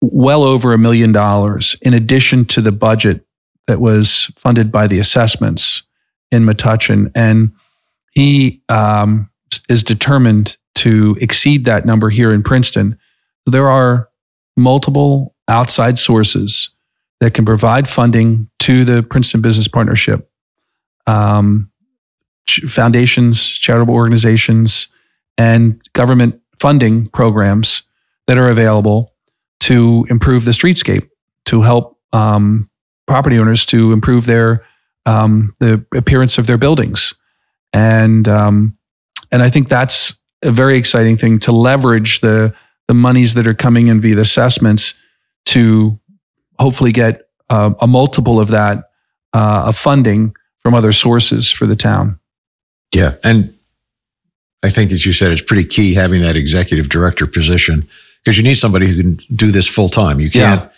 well 0.00 0.42
over 0.42 0.72
a 0.72 0.78
million 0.78 1.12
dollars 1.12 1.76
in 1.80 1.94
addition 1.94 2.44
to 2.46 2.60
the 2.60 2.72
budget 2.72 3.24
that 3.68 3.78
was 3.78 4.32
funded 4.34 4.72
by 4.72 4.88
the 4.88 4.98
assessments 4.98 5.84
in 6.32 6.44
Metuchen. 6.44 7.12
And 7.14 7.52
he 8.16 8.62
um, 8.68 9.30
is 9.68 9.82
determined 9.82 10.56
to 10.76 11.16
exceed 11.20 11.64
that 11.64 11.86
number 11.86 12.10
here 12.10 12.32
in 12.32 12.42
Princeton. 12.42 12.98
There 13.46 13.68
are 13.68 14.08
multiple 14.56 15.34
outside 15.48 15.98
sources 15.98 16.70
that 17.20 17.34
can 17.34 17.44
provide 17.44 17.88
funding 17.88 18.48
to 18.60 18.84
the 18.84 19.02
Princeton 19.02 19.42
Business 19.42 19.68
Partnership. 19.68 20.30
Um, 21.06 21.70
foundations, 22.66 23.42
charitable 23.42 23.94
organizations, 23.94 24.88
and 25.38 25.80
government 25.92 26.40
funding 26.58 27.08
programs 27.08 27.82
that 28.26 28.38
are 28.38 28.48
available 28.48 29.12
to 29.60 30.06
improve 30.10 30.44
the 30.44 30.50
streetscape, 30.50 31.08
to 31.46 31.62
help 31.62 31.98
um, 32.12 32.68
property 33.06 33.38
owners 33.38 33.66
to 33.66 33.92
improve 33.92 34.26
their 34.26 34.64
um, 35.06 35.54
the 35.60 35.84
appearance 35.94 36.38
of 36.38 36.46
their 36.46 36.56
buildings, 36.56 37.14
and 37.72 38.26
um, 38.28 38.76
and 39.34 39.42
I 39.42 39.50
think 39.50 39.68
that's 39.68 40.14
a 40.42 40.52
very 40.52 40.78
exciting 40.78 41.16
thing 41.16 41.40
to 41.40 41.52
leverage 41.52 42.20
the 42.20 42.54
the 42.86 42.94
monies 42.94 43.34
that 43.34 43.48
are 43.48 43.54
coming 43.54 43.88
in 43.88 44.00
via 44.00 44.14
the 44.14 44.20
assessments 44.20 44.94
to 45.46 45.98
hopefully 46.60 46.92
get 46.92 47.28
uh, 47.50 47.72
a 47.80 47.86
multiple 47.86 48.38
of 48.38 48.48
that 48.48 48.90
uh, 49.32 49.64
of 49.66 49.76
funding 49.76 50.36
from 50.60 50.72
other 50.74 50.92
sources 50.92 51.50
for 51.50 51.66
the 51.66 51.74
town. 51.74 52.20
Yeah, 52.94 53.14
and 53.24 53.52
I 54.62 54.70
think, 54.70 54.92
as 54.92 55.04
you 55.04 55.12
said, 55.12 55.32
it's 55.32 55.42
pretty 55.42 55.64
key 55.64 55.94
having 55.94 56.22
that 56.22 56.36
executive 56.36 56.88
director 56.88 57.26
position 57.26 57.88
because 58.22 58.38
you 58.38 58.44
need 58.44 58.54
somebody 58.54 58.86
who 58.86 58.96
can 58.96 59.36
do 59.36 59.50
this 59.50 59.66
full 59.66 59.88
time. 59.88 60.20
You 60.20 60.30
can't, 60.30 60.62
Yeah. 60.62 60.68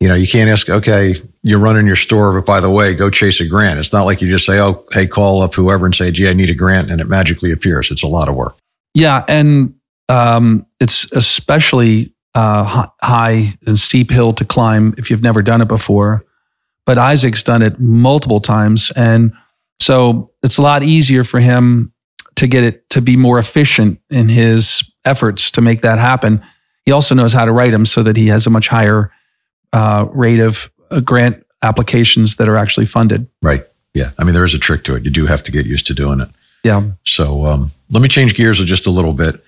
You 0.00 0.08
know, 0.08 0.14
you 0.14 0.26
can't 0.26 0.50
ask, 0.50 0.68
okay, 0.68 1.14
you're 1.42 1.60
running 1.60 1.86
your 1.86 1.96
store, 1.96 2.32
but 2.32 2.44
by 2.44 2.60
the 2.60 2.70
way, 2.70 2.92
go 2.94 3.08
chase 3.08 3.40
a 3.40 3.46
grant. 3.46 3.78
It's 3.78 3.92
not 3.92 4.04
like 4.04 4.20
you 4.20 4.28
just 4.28 4.44
say, 4.44 4.58
oh, 4.58 4.84
hey, 4.90 5.06
call 5.06 5.42
up 5.42 5.54
whoever 5.54 5.86
and 5.86 5.94
say, 5.94 6.10
gee, 6.10 6.28
I 6.28 6.32
need 6.32 6.50
a 6.50 6.54
grant, 6.54 6.90
and 6.90 7.00
it 7.00 7.08
magically 7.08 7.52
appears. 7.52 7.90
It's 7.90 8.02
a 8.02 8.08
lot 8.08 8.28
of 8.28 8.34
work. 8.34 8.56
Yeah, 8.94 9.24
and 9.28 9.74
um, 10.08 10.66
it's 10.80 11.10
especially 11.12 12.12
uh, 12.34 12.88
high 13.00 13.54
and 13.66 13.78
steep 13.78 14.10
hill 14.10 14.32
to 14.34 14.44
climb 14.44 14.94
if 14.98 15.10
you've 15.10 15.22
never 15.22 15.42
done 15.42 15.60
it 15.60 15.68
before. 15.68 16.24
But 16.84 16.98
Isaac's 16.98 17.44
done 17.44 17.62
it 17.62 17.78
multiple 17.78 18.40
times, 18.40 18.90
and 18.96 19.32
so 19.78 20.32
it's 20.42 20.58
a 20.58 20.62
lot 20.62 20.82
easier 20.82 21.22
for 21.22 21.38
him 21.38 21.92
to 22.36 22.46
get 22.48 22.64
it 22.64 22.88
to 22.90 23.00
be 23.00 23.16
more 23.16 23.38
efficient 23.38 24.00
in 24.10 24.28
his 24.28 24.82
efforts 25.04 25.50
to 25.52 25.60
make 25.60 25.82
that 25.82 25.98
happen. 25.98 26.42
He 26.84 26.90
also 26.90 27.14
knows 27.14 27.32
how 27.32 27.44
to 27.44 27.52
write 27.52 27.70
them 27.70 27.86
so 27.86 28.02
that 28.02 28.16
he 28.16 28.26
has 28.28 28.46
a 28.46 28.50
much 28.50 28.68
higher 28.68 29.12
uh, 29.72 30.06
rate 30.12 30.40
of 30.40 30.70
uh, 30.90 31.00
grant 31.00 31.44
applications 31.62 32.36
that 32.36 32.48
are 32.48 32.56
actually 32.56 32.86
funded. 32.86 33.26
Right. 33.42 33.64
Yeah. 33.94 34.10
I 34.18 34.24
mean, 34.24 34.34
there 34.34 34.44
is 34.44 34.54
a 34.54 34.58
trick 34.58 34.84
to 34.84 34.94
it. 34.96 35.04
You 35.04 35.10
do 35.10 35.26
have 35.26 35.42
to 35.44 35.52
get 35.52 35.66
used 35.66 35.86
to 35.86 35.94
doing 35.94 36.20
it. 36.20 36.28
Yeah. 36.64 36.90
So 37.04 37.46
um, 37.46 37.72
let 37.90 38.02
me 38.02 38.08
change 38.08 38.34
gears 38.34 38.58
just 38.58 38.86
a 38.86 38.90
little 38.90 39.12
bit, 39.12 39.42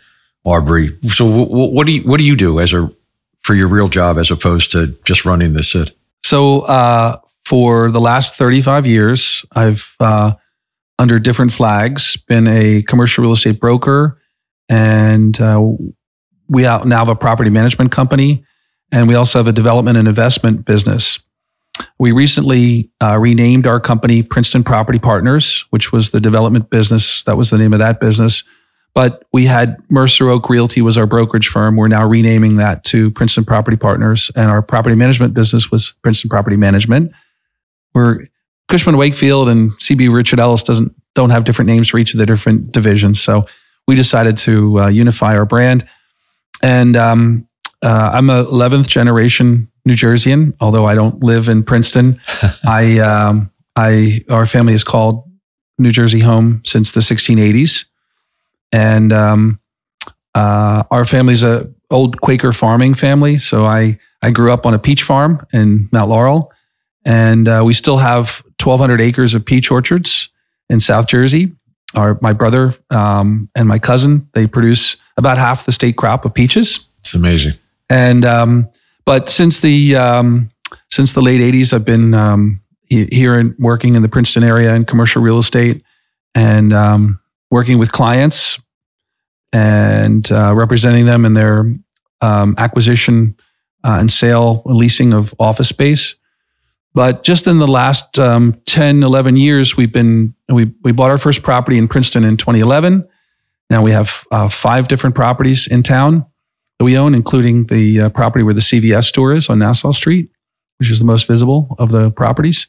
Aubrey. 0.45 0.97
So 1.09 1.27
w- 1.27 1.47
w- 1.49 1.75
what 1.75 1.87
do 1.87 1.93
you 1.93 2.03
what 2.03 2.19
do 2.19 2.25
you 2.25 2.37
do 2.37 2.61
as 2.61 2.73
a 2.73 2.91
for 3.39 3.55
your 3.55 3.69
real 3.69 3.89
job 3.89 4.19
as 4.19 4.31
opposed 4.31 4.73
to 4.73 4.89
just 5.05 5.25
running 5.25 5.53
the 5.53 5.63
SID? 5.63 5.95
So 6.25 6.61
uh, 6.63 7.17
for 7.45 7.91
the 7.91 8.01
last 8.01 8.37
35 8.37 8.87
years, 8.87 9.45
I've 9.53 9.95
uh, 10.01 10.33
under 10.99 11.19
different 11.19 11.53
flags 11.53 12.17
been 12.17 12.47
a 12.49 12.83
commercial 12.83 13.23
real 13.23 13.33
estate 13.33 13.61
broker, 13.61 14.21
and 14.69 15.39
uh, 15.41 15.63
we 16.49 16.67
out- 16.67 16.87
now 16.87 16.99
have 16.99 17.09
a 17.09 17.17
property 17.17 17.51
management 17.51 17.93
company, 17.93 18.45
and 18.95 19.09
we 19.09 19.17
also 19.17 19.41
have 19.41 19.49
a 19.49 19.53
development 19.53 19.99
and 19.99 20.07
investment 20.07 20.65
business. 20.65 21.19
We 21.99 22.13
recently 22.13 22.91
uh, 23.03 23.19
renamed 23.19 23.67
our 23.67 23.81
company 23.81 24.23
Princeton 24.23 24.63
Property 24.63 25.01
Partners, 25.01 25.65
which 25.71 25.91
was 25.91 26.11
the 26.11 26.21
development 26.21 26.71
business. 26.71 27.25
That 27.25 27.37
was 27.37 27.51
the 27.51 27.59
name 27.59 27.73
of 27.73 27.81
that 27.81 27.99
business. 27.99 28.45
But 28.95 29.25
we 29.33 29.47
had 29.47 29.77
Mercer 29.91 30.29
Oak 30.29 30.49
Realty 30.49 30.81
was 30.81 30.97
our 30.97 31.07
brokerage 31.07 31.49
firm. 31.49 31.75
We're 31.75 31.89
now 31.89 32.07
renaming 32.07 32.59
that 32.59 32.85
to 32.85 33.11
Princeton 33.11 33.45
Property 33.45 33.77
Partners, 33.77 34.31
and 34.37 34.49
our 34.49 34.63
property 34.63 34.95
management 34.95 35.35
business 35.35 35.73
was 35.73 35.95
Princeton 36.03 36.31
Property 36.31 36.57
Management. 36.57 37.11
We're 37.95 38.29
Cushman 38.69 38.97
Wakefield 38.97 39.49
and 39.49 39.73
CB 39.73 40.15
Richard 40.15 40.39
Ellis 40.39 40.63
doesn't 40.63 40.95
don't 41.17 41.31
have 41.31 41.43
different 41.43 41.69
names 41.69 41.89
for 41.89 41.99
each 41.99 42.15
of 42.15 42.19
the 42.19 42.27
different 42.27 42.71
divisions. 42.71 43.21
So 43.21 43.47
we 43.89 43.97
decided 43.97 44.37
to 44.39 44.83
uh, 44.83 44.87
unify 44.87 45.37
our 45.37 45.45
brand. 45.45 45.85
And 46.63 46.97
um, 46.97 47.49
uh, 47.85 48.11
I'm 48.15 48.31
a 48.31 48.45
11th 48.47 48.89
generation 48.89 49.71
New 49.85 49.93
Jerseyan, 49.93 50.55
although 50.61 50.87
I 50.87 50.95
don't 50.95 51.23
live 51.23 51.49
in 51.49 51.63
Princeton. 51.63 52.19
I 52.67 52.99
um, 52.99 53.51
I 53.77 54.25
our 54.31 54.47
family 54.47 54.73
is 54.73 54.83
called 54.83 55.29
New 55.79 55.93
Jersey 55.93 56.21
home 56.21 56.63
since 56.65 56.93
the 56.93 57.01
1680s, 57.01 57.85
and 58.73 59.13
um, 59.13 59.61
uh, 60.35 60.85
our 60.91 61.05
family's 61.05 61.43
a 61.43 61.71
old 61.91 62.21
Quaker 62.23 62.53
farming 62.53 62.95
family. 62.95 63.37
So 63.37 63.67
I 63.67 63.99
I 64.23 64.31
grew 64.31 64.51
up 64.51 64.65
on 64.65 64.73
a 64.73 64.79
peach 64.79 65.03
farm 65.03 65.47
in 65.53 65.91
Mount 65.93 66.09
Laurel, 66.09 66.51
and 67.05 67.47
uh, 67.47 67.63
we 67.67 67.75
still 67.75 67.99
have 67.99 68.43
1,200 68.63 69.01
acres 69.03 69.35
of 69.35 69.45
peach 69.45 69.71
orchards 69.71 70.31
in 70.71 70.81
South 70.81 71.07
Jersey. 71.07 71.53
Our 71.95 72.19
my 72.23 72.33
brother 72.33 72.75
um, 72.89 73.51
and 73.55 73.69
my 73.69 73.79
cousin 73.79 74.27
they 74.33 74.47
produce 74.47 74.97
about 75.19 75.37
half 75.37 75.67
the 75.67 75.73
state 75.73 75.97
crop 75.97 76.25
of 76.25 76.33
peaches. 76.33 76.89
It's 77.01 77.13
amazing. 77.13 77.55
And 77.95 78.25
um, 78.25 78.69
but 79.05 79.29
since 79.29 79.61
the 79.61 79.95
um, 79.95 80.51
since 80.91 81.13
the 81.13 81.23
late 81.23 81.41
'80s, 81.41 81.73
I've 81.73 81.85
been 81.85 82.13
um, 82.13 82.61
here 82.89 83.39
and 83.39 83.55
working 83.57 83.95
in 83.95 84.03
the 84.03 84.09
Princeton 84.09 84.43
area 84.43 84.75
in 84.75 84.85
commercial 84.85 85.23
real 85.23 85.39
estate, 85.39 85.85
and 86.35 86.73
um, 86.73 87.21
working 87.53 87.79
with 87.79 87.93
clients 87.93 88.61
and 89.53 90.31
uh, 90.33 90.53
representing 90.57 91.07
them 91.07 91.25
in 91.25 91.35
their 91.35 91.73
um, 92.21 92.57
acquisition 92.59 93.37
uh, 93.85 93.99
and 94.01 94.11
sale, 94.11 94.63
leasing 94.65 95.13
of 95.15 95.33
office 95.39 95.69
space. 95.69 96.17
But 96.95 97.23
just 97.23 97.47
in 97.47 97.61
the 97.61 97.69
last 97.69 98.19
um, 98.19 98.61
10, 98.67 99.05
11 99.05 99.37
years, 99.37 99.77
we've 99.77 99.93
been 99.93 100.35
we 100.49 100.73
we 100.83 100.91
bought 100.91 101.13
our 101.13 101.19
first 101.19 101.45
property 101.45 101.79
in 101.79 101.87
Princeton 101.87 102.25
in 102.25 102.39
2011. 102.39 103.07
Now 103.71 103.85
we 103.85 103.93
have 103.93 104.27
uh, 104.33 104.49
five 104.49 104.89
different 104.89 105.15
properties 105.15 105.69
in 105.69 105.85
town 105.85 106.27
that 106.85 106.87
we 106.87 106.99
own, 106.99 107.15
including 107.15 107.65
the 107.67 108.03
uh, 108.03 108.09
property 108.11 108.43
where 108.43 108.55
the 108.55 108.61
CVS 108.61 109.05
store 109.05 109.33
is 109.33 109.49
on 109.49 109.59
Nassau 109.59 109.93
Street, 109.93 110.31
which 110.79 110.91
is 110.91 110.99
the 110.99 111.05
most 111.05 111.27
visible 111.27 111.75
of 111.79 111.91
the 111.91 112.11
properties. 112.11 112.67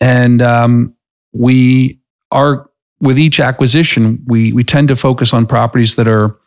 And 0.00 0.40
um, 0.40 0.94
we 1.32 2.00
are 2.30 2.70
with 3.00 3.18
each 3.18 3.40
acquisition, 3.40 4.22
we 4.26 4.52
we 4.52 4.64
tend 4.64 4.88
to 4.88 4.96
focus 4.96 5.32
on 5.32 5.46
properties 5.46 5.96
that 5.96 6.06
are 6.08 6.38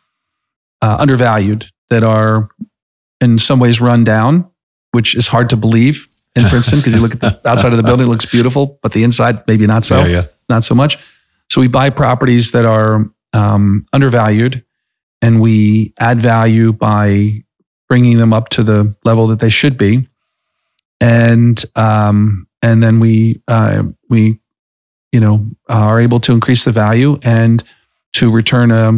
uh, 0.82 0.96
undervalued, 0.98 1.70
that 1.90 2.04
are 2.04 2.48
in 3.20 3.38
some 3.38 3.58
ways 3.58 3.80
run 3.80 4.04
down, 4.04 4.48
which 4.92 5.14
is 5.14 5.28
hard 5.28 5.50
to 5.50 5.56
believe 5.56 6.08
in 6.36 6.44
Princeton 6.48 6.80
because 6.80 6.94
you 6.94 7.00
look 7.00 7.14
at 7.14 7.20
the 7.20 7.40
outside 7.48 7.72
of 7.72 7.76
the 7.76 7.82
building, 7.82 8.06
it 8.06 8.10
looks 8.10 8.26
beautiful, 8.26 8.78
but 8.82 8.92
the 8.92 9.04
inside 9.04 9.46
maybe 9.46 9.66
not 9.66 9.84
so, 9.84 10.04
yeah, 10.04 10.08
yeah. 10.08 10.26
not 10.48 10.64
so 10.64 10.74
much. 10.74 10.98
So 11.50 11.60
we 11.60 11.68
buy 11.68 11.90
properties 11.90 12.52
that 12.52 12.64
are 12.64 13.08
um, 13.32 13.86
undervalued, 13.92 14.64
and 15.24 15.40
we 15.40 15.94
add 15.98 16.20
value 16.20 16.70
by 16.70 17.42
bringing 17.88 18.18
them 18.18 18.34
up 18.34 18.50
to 18.50 18.62
the 18.62 18.94
level 19.04 19.26
that 19.28 19.38
they 19.38 19.48
should 19.48 19.78
be, 19.78 20.06
and 21.00 21.64
um, 21.76 22.46
and 22.60 22.82
then 22.82 23.00
we 23.00 23.40
uh, 23.48 23.84
we 24.10 24.38
you 25.12 25.20
know 25.20 25.46
are 25.66 25.98
able 25.98 26.20
to 26.20 26.32
increase 26.32 26.66
the 26.66 26.72
value 26.72 27.18
and 27.22 27.64
to 28.12 28.30
return 28.30 28.70
a 28.70 28.92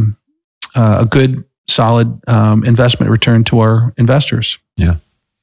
a 0.74 1.06
good 1.06 1.44
solid 1.68 2.20
um, 2.28 2.64
investment 2.64 3.10
return 3.10 3.44
to 3.44 3.60
our 3.60 3.94
investors. 3.96 4.58
Yeah. 4.76 4.96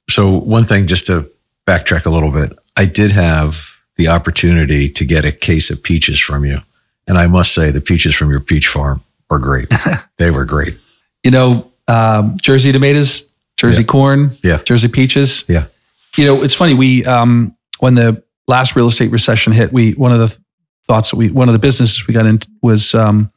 So 0.09 0.37
one 0.37 0.65
thing, 0.65 0.85
just 0.85 1.05
to 1.07 1.31
backtrack 1.65 2.05
a 2.05 2.09
little 2.09 2.29
bit, 2.29 2.59
I 2.75 2.85
did 2.85 3.11
have 3.11 3.65
the 3.95 4.09
opportunity 4.09 4.89
to 4.89 5.05
get 5.05 5.23
a 5.23 5.31
case 5.31 5.69
of 5.69 5.81
peaches 5.81 6.19
from 6.19 6.43
you, 6.43 6.59
and 7.07 7.17
I 7.17 7.27
must 7.27 7.53
say 7.53 7.71
the 7.71 7.79
peaches 7.79 8.15
from 8.15 8.29
your 8.29 8.41
peach 8.41 8.67
farm 8.67 9.01
were 9.33 9.39
great. 9.39 9.67
they 10.17 10.29
were 10.31 10.45
great. 10.45 10.77
You 11.23 11.31
know, 11.31 11.71
um, 11.87 12.37
Jersey 12.41 12.71
tomatoes, 12.71 13.27
Jersey 13.57 13.81
Yeah. 13.81 13.87
corn, 13.87 14.29
Yeah. 14.43 14.57
Jersey 14.63 14.87
peaches. 14.87 15.45
Yeah. 15.49 15.65
You 16.17 16.25
know, 16.27 16.43
it's 16.43 16.53
funny. 16.53 16.75
We 16.75 17.03
um, 17.05 17.55
when 17.79 17.95
the 17.95 18.23
last 18.47 18.75
real 18.75 18.87
estate 18.87 19.11
recession 19.11 19.51
hit, 19.53 19.73
we 19.73 19.93
one 19.93 20.11
of 20.11 20.19
the 20.19 20.37
thoughts 20.87 21.09
that 21.09 21.17
we 21.17 21.31
one 21.31 21.49
of 21.49 21.53
the 21.53 21.59
businesses 21.59 22.05
we 22.07 22.13
got 22.13 22.25
into 22.27 22.47
was 22.61 22.93
um, 22.93 23.31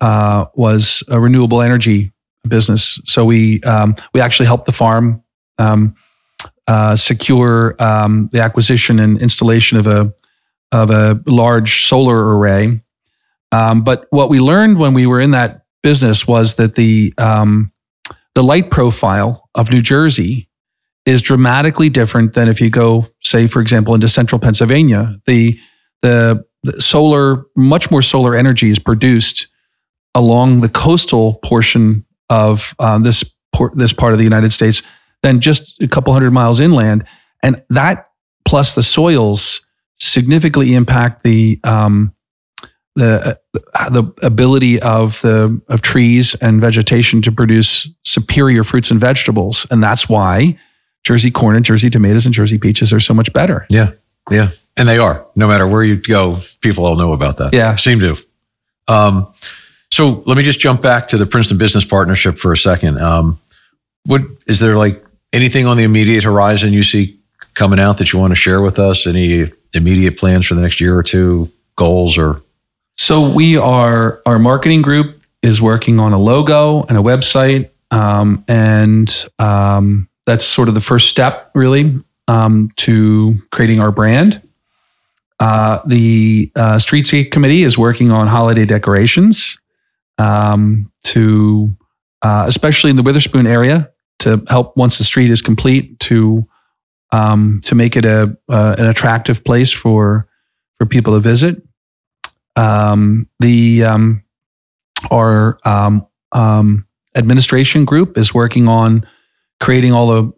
uh, 0.00 0.46
was 0.54 1.02
a 1.08 1.18
renewable 1.18 1.60
energy 1.60 2.12
business. 2.46 3.00
So 3.04 3.24
we 3.24 3.60
um, 3.62 3.96
we 4.14 4.20
actually 4.20 4.46
helped 4.46 4.66
the 4.66 4.72
farm 4.72 5.22
um, 5.58 5.94
uh, 6.68 6.94
secure 6.96 7.74
um, 7.82 8.28
the 8.32 8.40
acquisition 8.40 9.00
and 9.00 9.20
installation 9.20 9.78
of 9.78 9.86
a 9.88 10.12
of 10.70 10.90
a 10.90 11.20
large 11.26 11.86
solar 11.86 12.36
array. 12.38 12.80
Um, 13.52 13.84
but 13.84 14.06
what 14.10 14.28
we 14.28 14.40
learned 14.40 14.78
when 14.78 14.94
we 14.94 15.06
were 15.06 15.20
in 15.20 15.30
that 15.32 15.62
business 15.82 16.26
was 16.26 16.54
that 16.54 16.74
the 16.74 17.12
um, 17.18 17.72
the 18.34 18.42
light 18.42 18.70
profile 18.70 19.48
of 19.54 19.70
New 19.70 19.82
Jersey 19.82 20.48
is 21.04 21.20
dramatically 21.20 21.88
different 21.88 22.34
than 22.34 22.48
if 22.48 22.60
you 22.60 22.70
go, 22.70 23.06
say, 23.22 23.46
for 23.46 23.60
example, 23.60 23.94
into 23.94 24.08
central 24.08 24.38
Pennsylvania. 24.38 25.20
The 25.26 25.58
the, 26.00 26.44
the 26.64 26.80
solar, 26.80 27.44
much 27.56 27.90
more 27.90 28.02
solar 28.02 28.34
energy 28.34 28.70
is 28.70 28.78
produced 28.78 29.48
along 30.14 30.60
the 30.60 30.68
coastal 30.68 31.34
portion 31.44 32.04
of 32.28 32.74
uh, 32.78 32.98
this 32.98 33.24
por- 33.52 33.72
this 33.74 33.92
part 33.92 34.12
of 34.12 34.18
the 34.18 34.24
United 34.24 34.50
States 34.50 34.82
than 35.22 35.40
just 35.40 35.80
a 35.80 35.88
couple 35.88 36.12
hundred 36.12 36.32
miles 36.32 36.58
inland, 36.60 37.04
and 37.42 37.62
that 37.70 38.08
plus 38.44 38.74
the 38.74 38.82
soils 38.82 39.60
significantly 39.98 40.74
impact 40.74 41.22
the 41.22 41.60
um, 41.64 42.12
the 42.94 43.38
uh, 43.74 43.90
the 43.90 44.04
ability 44.22 44.80
of 44.80 45.20
the 45.22 45.60
of 45.68 45.82
trees 45.82 46.34
and 46.36 46.60
vegetation 46.60 47.22
to 47.22 47.32
produce 47.32 47.88
superior 48.02 48.64
fruits 48.64 48.90
and 48.90 49.00
vegetables, 49.00 49.66
and 49.70 49.82
that's 49.82 50.08
why 50.08 50.58
Jersey 51.04 51.30
corn 51.30 51.56
and 51.56 51.64
Jersey 51.64 51.90
tomatoes 51.90 52.26
and 52.26 52.34
Jersey 52.34 52.58
peaches 52.58 52.92
are 52.92 53.00
so 53.00 53.14
much 53.14 53.32
better. 53.32 53.66
Yeah, 53.70 53.92
yeah, 54.30 54.50
and 54.76 54.88
they 54.88 54.98
are. 54.98 55.26
No 55.36 55.48
matter 55.48 55.66
where 55.66 55.82
you 55.82 55.96
go, 55.96 56.40
people 56.60 56.86
all 56.86 56.96
know 56.96 57.12
about 57.12 57.38
that. 57.38 57.54
Yeah. 57.54 57.76
seem 57.76 58.00
to. 58.00 58.16
Um, 58.88 59.32
so 59.90 60.22
let 60.26 60.36
me 60.36 60.42
just 60.42 60.60
jump 60.60 60.80
back 60.80 61.08
to 61.08 61.18
the 61.18 61.26
Princeton 61.26 61.58
Business 61.58 61.84
Partnership 61.84 62.38
for 62.38 62.52
a 62.52 62.56
second. 62.56 62.98
Um, 62.98 63.40
what 64.04 64.22
is 64.46 64.60
there 64.60 64.76
like 64.76 65.04
anything 65.32 65.66
on 65.66 65.76
the 65.76 65.82
immediate 65.84 66.24
horizon 66.24 66.72
you 66.72 66.82
see 66.82 67.18
coming 67.54 67.78
out 67.78 67.98
that 67.98 68.12
you 68.12 68.18
want 68.18 68.30
to 68.32 68.34
share 68.34 68.62
with 68.62 68.78
us? 68.78 69.06
Any 69.06 69.50
immediate 69.74 70.18
plans 70.18 70.46
for 70.46 70.54
the 70.54 70.62
next 70.62 70.80
year 70.80 70.96
or 70.96 71.02
two? 71.02 71.50
Goals 71.76 72.18
or 72.18 72.42
So 72.96 73.28
we 73.28 73.56
are 73.56 74.22
our 74.26 74.38
marketing 74.38 74.82
group 74.82 75.22
is 75.42 75.60
working 75.60 75.98
on 75.98 76.12
a 76.12 76.18
logo 76.18 76.84
and 76.84 76.96
a 76.96 77.00
website, 77.00 77.70
um, 77.90 78.44
and 78.46 79.26
um, 79.38 80.08
that's 80.24 80.44
sort 80.44 80.68
of 80.68 80.74
the 80.74 80.80
first 80.80 81.08
step, 81.08 81.50
really, 81.54 81.98
um, 82.28 82.70
to 82.76 83.36
creating 83.50 83.80
our 83.80 83.90
brand. 83.90 84.40
Uh, 85.40 85.80
the 85.86 86.52
uh, 86.54 86.76
Streetscape 86.76 87.32
Committee 87.32 87.64
is 87.64 87.76
working 87.76 88.12
on 88.12 88.28
holiday 88.28 88.64
decorations 88.64 89.58
um, 90.18 90.90
to, 91.02 91.74
uh, 92.22 92.44
especially 92.46 92.90
in 92.90 92.96
the 92.96 93.02
Witherspoon 93.02 93.46
area, 93.46 93.90
to 94.20 94.42
help 94.48 94.76
once 94.76 94.98
the 94.98 95.04
street 95.04 95.30
is 95.30 95.42
complete 95.42 95.98
to 96.00 96.46
um, 97.10 97.60
to 97.64 97.74
make 97.74 97.96
it 97.96 98.04
a 98.04 98.36
uh, 98.48 98.76
an 98.78 98.86
attractive 98.86 99.42
place 99.44 99.72
for 99.72 100.28
for 100.78 100.86
people 100.86 101.14
to 101.14 101.20
visit 101.20 101.60
um, 102.56 103.28
the 103.40 103.84
um, 103.84 104.22
our 105.10 105.58
um, 105.64 106.06
um, 106.32 106.86
administration 107.14 107.84
group 107.84 108.16
is 108.16 108.32
working 108.34 108.68
on 108.68 109.06
creating 109.60 109.92
all 109.92 110.08
the 110.08 110.32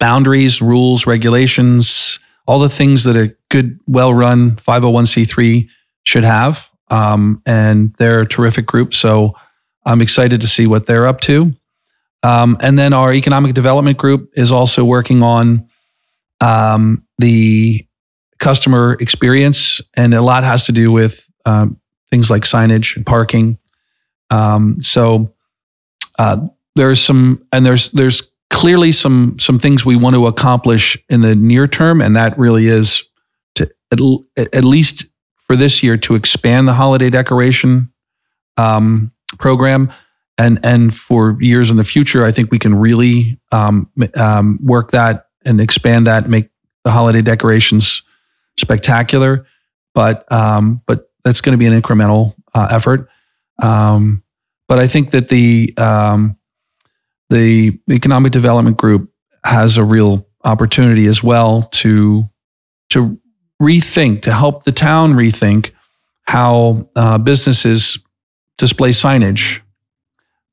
boundaries, 0.00 0.62
rules, 0.62 1.06
regulations, 1.06 2.18
all 2.46 2.58
the 2.58 2.68
things 2.68 3.04
that 3.04 3.16
a 3.16 3.34
good, 3.50 3.78
well-run 3.86 4.52
501c3 4.56 5.68
should 6.04 6.24
have. 6.24 6.70
Um, 6.90 7.42
and 7.44 7.94
they're 7.98 8.20
a 8.20 8.26
terrific 8.26 8.66
group, 8.66 8.94
so 8.94 9.34
I'm 9.84 10.00
excited 10.00 10.40
to 10.40 10.46
see 10.46 10.66
what 10.66 10.86
they're 10.86 11.06
up 11.06 11.20
to. 11.22 11.52
Um, 12.22 12.56
and 12.60 12.78
then 12.78 12.92
our 12.92 13.12
economic 13.12 13.54
development 13.54 13.98
group 13.98 14.30
is 14.34 14.50
also 14.50 14.84
working 14.84 15.22
on 15.22 15.68
the 16.40 17.86
customer 18.38 18.96
experience, 19.00 19.80
and 19.94 20.14
a 20.14 20.22
lot 20.22 20.44
has 20.44 20.64
to 20.66 20.72
do 20.72 20.90
with 20.90 21.27
um, 21.48 21.80
things 22.10 22.30
like 22.30 22.44
signage 22.44 22.96
and 22.96 23.06
parking. 23.06 23.58
Um, 24.30 24.82
so 24.82 25.32
uh, 26.18 26.46
there's 26.76 27.00
some, 27.00 27.46
and 27.52 27.64
there's 27.64 27.90
there's 27.92 28.30
clearly 28.50 28.92
some 28.92 29.38
some 29.38 29.58
things 29.58 29.84
we 29.84 29.96
want 29.96 30.14
to 30.14 30.26
accomplish 30.26 30.96
in 31.08 31.22
the 31.22 31.34
near 31.34 31.66
term, 31.68 32.00
and 32.00 32.16
that 32.16 32.38
really 32.38 32.66
is 32.68 33.04
to 33.54 33.62
at, 33.90 34.00
l- 34.00 34.24
at 34.36 34.64
least 34.64 35.06
for 35.36 35.56
this 35.56 35.82
year 35.82 35.96
to 35.96 36.14
expand 36.14 36.68
the 36.68 36.74
holiday 36.74 37.10
decoration 37.10 37.90
um, 38.56 39.12
program. 39.38 39.90
And, 40.40 40.60
and 40.62 40.94
for 40.94 41.36
years 41.40 41.70
in 41.70 41.78
the 41.78 41.84
future, 41.84 42.24
I 42.24 42.30
think 42.30 42.52
we 42.52 42.60
can 42.60 42.74
really 42.74 43.40
um, 43.50 43.90
um, 44.14 44.58
work 44.62 44.92
that 44.92 45.26
and 45.44 45.60
expand 45.60 46.06
that, 46.06 46.28
make 46.28 46.50
the 46.84 46.92
holiday 46.92 47.22
decorations 47.22 48.02
spectacular. 48.56 49.46
But 49.94 50.30
um, 50.30 50.80
but 50.86 51.07
that's 51.28 51.42
going 51.42 51.52
to 51.52 51.58
be 51.58 51.66
an 51.66 51.78
incremental 51.78 52.34
uh, 52.54 52.68
effort. 52.70 53.06
Um, 53.62 54.22
but 54.66 54.78
I 54.78 54.86
think 54.86 55.10
that 55.10 55.28
the 55.28 55.74
um, 55.76 56.38
the 57.28 57.78
economic 57.90 58.32
development 58.32 58.78
group 58.78 59.12
has 59.44 59.76
a 59.76 59.84
real 59.84 60.26
opportunity 60.44 61.06
as 61.06 61.22
well 61.22 61.62
to 61.72 62.28
to 62.90 63.20
rethink 63.60 64.22
to 64.22 64.32
help 64.32 64.64
the 64.64 64.72
town 64.72 65.12
rethink 65.12 65.72
how 66.26 66.88
uh, 66.96 67.18
businesses 67.18 67.98
display 68.56 68.90
signage, 68.90 69.60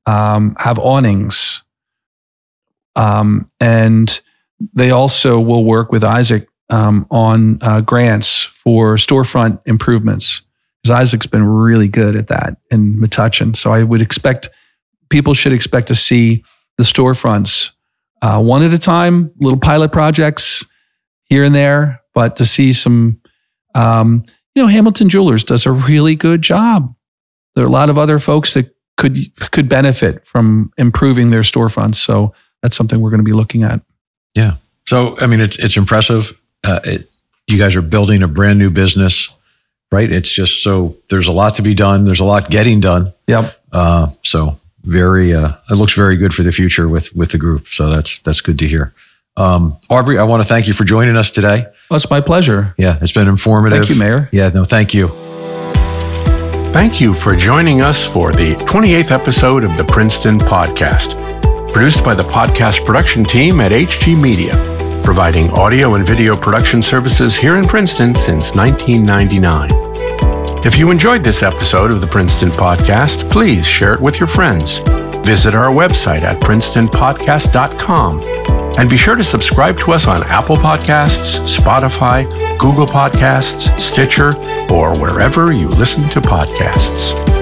um, 0.04 0.56
have 0.58 0.78
awnings, 0.78 1.62
um, 2.96 3.50
and 3.60 4.20
they 4.74 4.90
also 4.90 5.40
will 5.40 5.64
work 5.64 5.90
with 5.90 6.04
Isaac 6.04 6.48
um, 6.68 7.06
on 7.10 7.58
uh, 7.62 7.80
grants 7.80 8.42
for 8.42 8.96
storefront 8.96 9.60
improvements. 9.64 10.42
Because 10.86 11.00
Isaac's 11.02 11.26
been 11.26 11.44
really 11.44 11.88
good 11.88 12.14
at 12.14 12.28
that 12.28 12.58
in 12.70 13.00
Metuchen. 13.00 13.56
So 13.56 13.72
I 13.72 13.82
would 13.82 14.00
expect 14.00 14.50
people 15.10 15.34
should 15.34 15.52
expect 15.52 15.88
to 15.88 15.96
see 15.96 16.44
the 16.78 16.84
storefronts 16.84 17.70
uh, 18.22 18.40
one 18.40 18.62
at 18.62 18.72
a 18.72 18.78
time, 18.78 19.32
little 19.40 19.58
pilot 19.58 19.90
projects 19.90 20.64
here 21.24 21.42
and 21.42 21.52
there, 21.52 22.00
but 22.14 22.36
to 22.36 22.46
see 22.46 22.72
some, 22.72 23.20
um, 23.74 24.24
you 24.54 24.62
know, 24.62 24.68
Hamilton 24.68 25.08
Jewelers 25.08 25.42
does 25.42 25.66
a 25.66 25.72
really 25.72 26.14
good 26.14 26.40
job. 26.40 26.94
There 27.56 27.64
are 27.64 27.68
a 27.68 27.70
lot 27.70 27.90
of 27.90 27.98
other 27.98 28.20
folks 28.20 28.54
that 28.54 28.72
could 28.96 29.18
could 29.50 29.68
benefit 29.68 30.24
from 30.24 30.72
improving 30.78 31.30
their 31.30 31.42
storefronts. 31.42 31.96
So 31.96 32.32
that's 32.62 32.76
something 32.76 33.00
we're 33.00 33.10
going 33.10 33.18
to 33.18 33.24
be 33.24 33.32
looking 33.32 33.64
at. 33.64 33.80
Yeah. 34.36 34.56
So, 34.86 35.18
I 35.18 35.26
mean, 35.26 35.40
it's 35.40 35.58
it's 35.58 35.76
impressive. 35.76 36.38
Uh, 36.62 36.78
it, 36.84 37.10
you 37.48 37.58
guys 37.58 37.74
are 37.74 37.82
building 37.82 38.22
a 38.22 38.28
brand 38.28 38.60
new 38.60 38.70
business, 38.70 39.30
right? 39.96 40.12
It's 40.12 40.30
just 40.30 40.62
so 40.62 40.96
there's 41.08 41.26
a 41.26 41.32
lot 41.32 41.54
to 41.54 41.62
be 41.62 41.74
done. 41.74 42.04
There's 42.04 42.20
a 42.20 42.24
lot 42.24 42.50
getting 42.50 42.80
done. 42.80 43.12
Yep. 43.26 43.56
Uh, 43.72 44.10
so 44.22 44.60
very, 44.84 45.34
uh, 45.34 45.52
it 45.70 45.74
looks 45.74 45.94
very 45.94 46.16
good 46.16 46.34
for 46.34 46.42
the 46.42 46.52
future 46.52 46.86
with 46.88 47.14
with 47.16 47.32
the 47.32 47.38
group. 47.38 47.66
So 47.68 47.88
that's 47.90 48.20
that's 48.20 48.40
good 48.40 48.58
to 48.58 48.68
hear. 48.68 48.92
Um, 49.38 49.78
Aubrey, 49.90 50.18
I 50.18 50.24
want 50.24 50.42
to 50.42 50.48
thank 50.48 50.66
you 50.66 50.72
for 50.74 50.84
joining 50.84 51.16
us 51.16 51.30
today. 51.30 51.66
Well, 51.90 51.96
it's 51.96 52.10
my 52.10 52.20
pleasure. 52.20 52.74
Yeah, 52.78 52.98
it's 53.00 53.12
been 53.12 53.28
informative. 53.28 53.78
Thank 53.78 53.90
you, 53.90 53.96
Mayor. 53.96 54.28
Yeah, 54.32 54.48
no, 54.50 54.64
thank 54.64 54.94
you. 54.94 55.08
Thank 56.72 57.00
you 57.00 57.14
for 57.14 57.34
joining 57.34 57.80
us 57.80 58.04
for 58.04 58.32
the 58.32 58.54
28th 58.54 59.10
episode 59.10 59.64
of 59.64 59.76
the 59.78 59.84
Princeton 59.84 60.38
Podcast, 60.38 61.16
produced 61.72 62.04
by 62.04 62.14
the 62.14 62.24
podcast 62.24 62.84
production 62.84 63.24
team 63.24 63.60
at 63.60 63.72
HG 63.72 64.20
Media, 64.20 64.54
providing 65.06 65.48
audio 65.52 65.94
and 65.94 66.04
video 66.04 66.34
production 66.34 66.82
services 66.82 67.36
here 67.36 67.58
in 67.58 67.64
Princeton 67.64 68.12
since 68.12 68.56
1999. 68.56 69.70
If 70.66 70.76
you 70.76 70.90
enjoyed 70.90 71.22
this 71.22 71.44
episode 71.44 71.92
of 71.92 72.00
the 72.00 72.08
Princeton 72.08 72.48
Podcast, 72.48 73.30
please 73.30 73.64
share 73.64 73.94
it 73.94 74.00
with 74.00 74.18
your 74.18 74.26
friends. 74.26 74.78
Visit 75.24 75.54
our 75.54 75.72
website 75.72 76.22
at 76.22 76.42
princetonpodcast.com 76.42 78.20
and 78.80 78.90
be 78.90 78.96
sure 78.96 79.14
to 79.14 79.22
subscribe 79.22 79.78
to 79.78 79.92
us 79.92 80.08
on 80.08 80.24
Apple 80.24 80.56
Podcasts, 80.56 81.38
Spotify, 81.46 82.26
Google 82.58 82.86
Podcasts, 82.86 83.78
Stitcher, 83.78 84.36
or 84.72 84.98
wherever 84.98 85.52
you 85.52 85.68
listen 85.68 86.08
to 86.08 86.20
podcasts. 86.20 87.35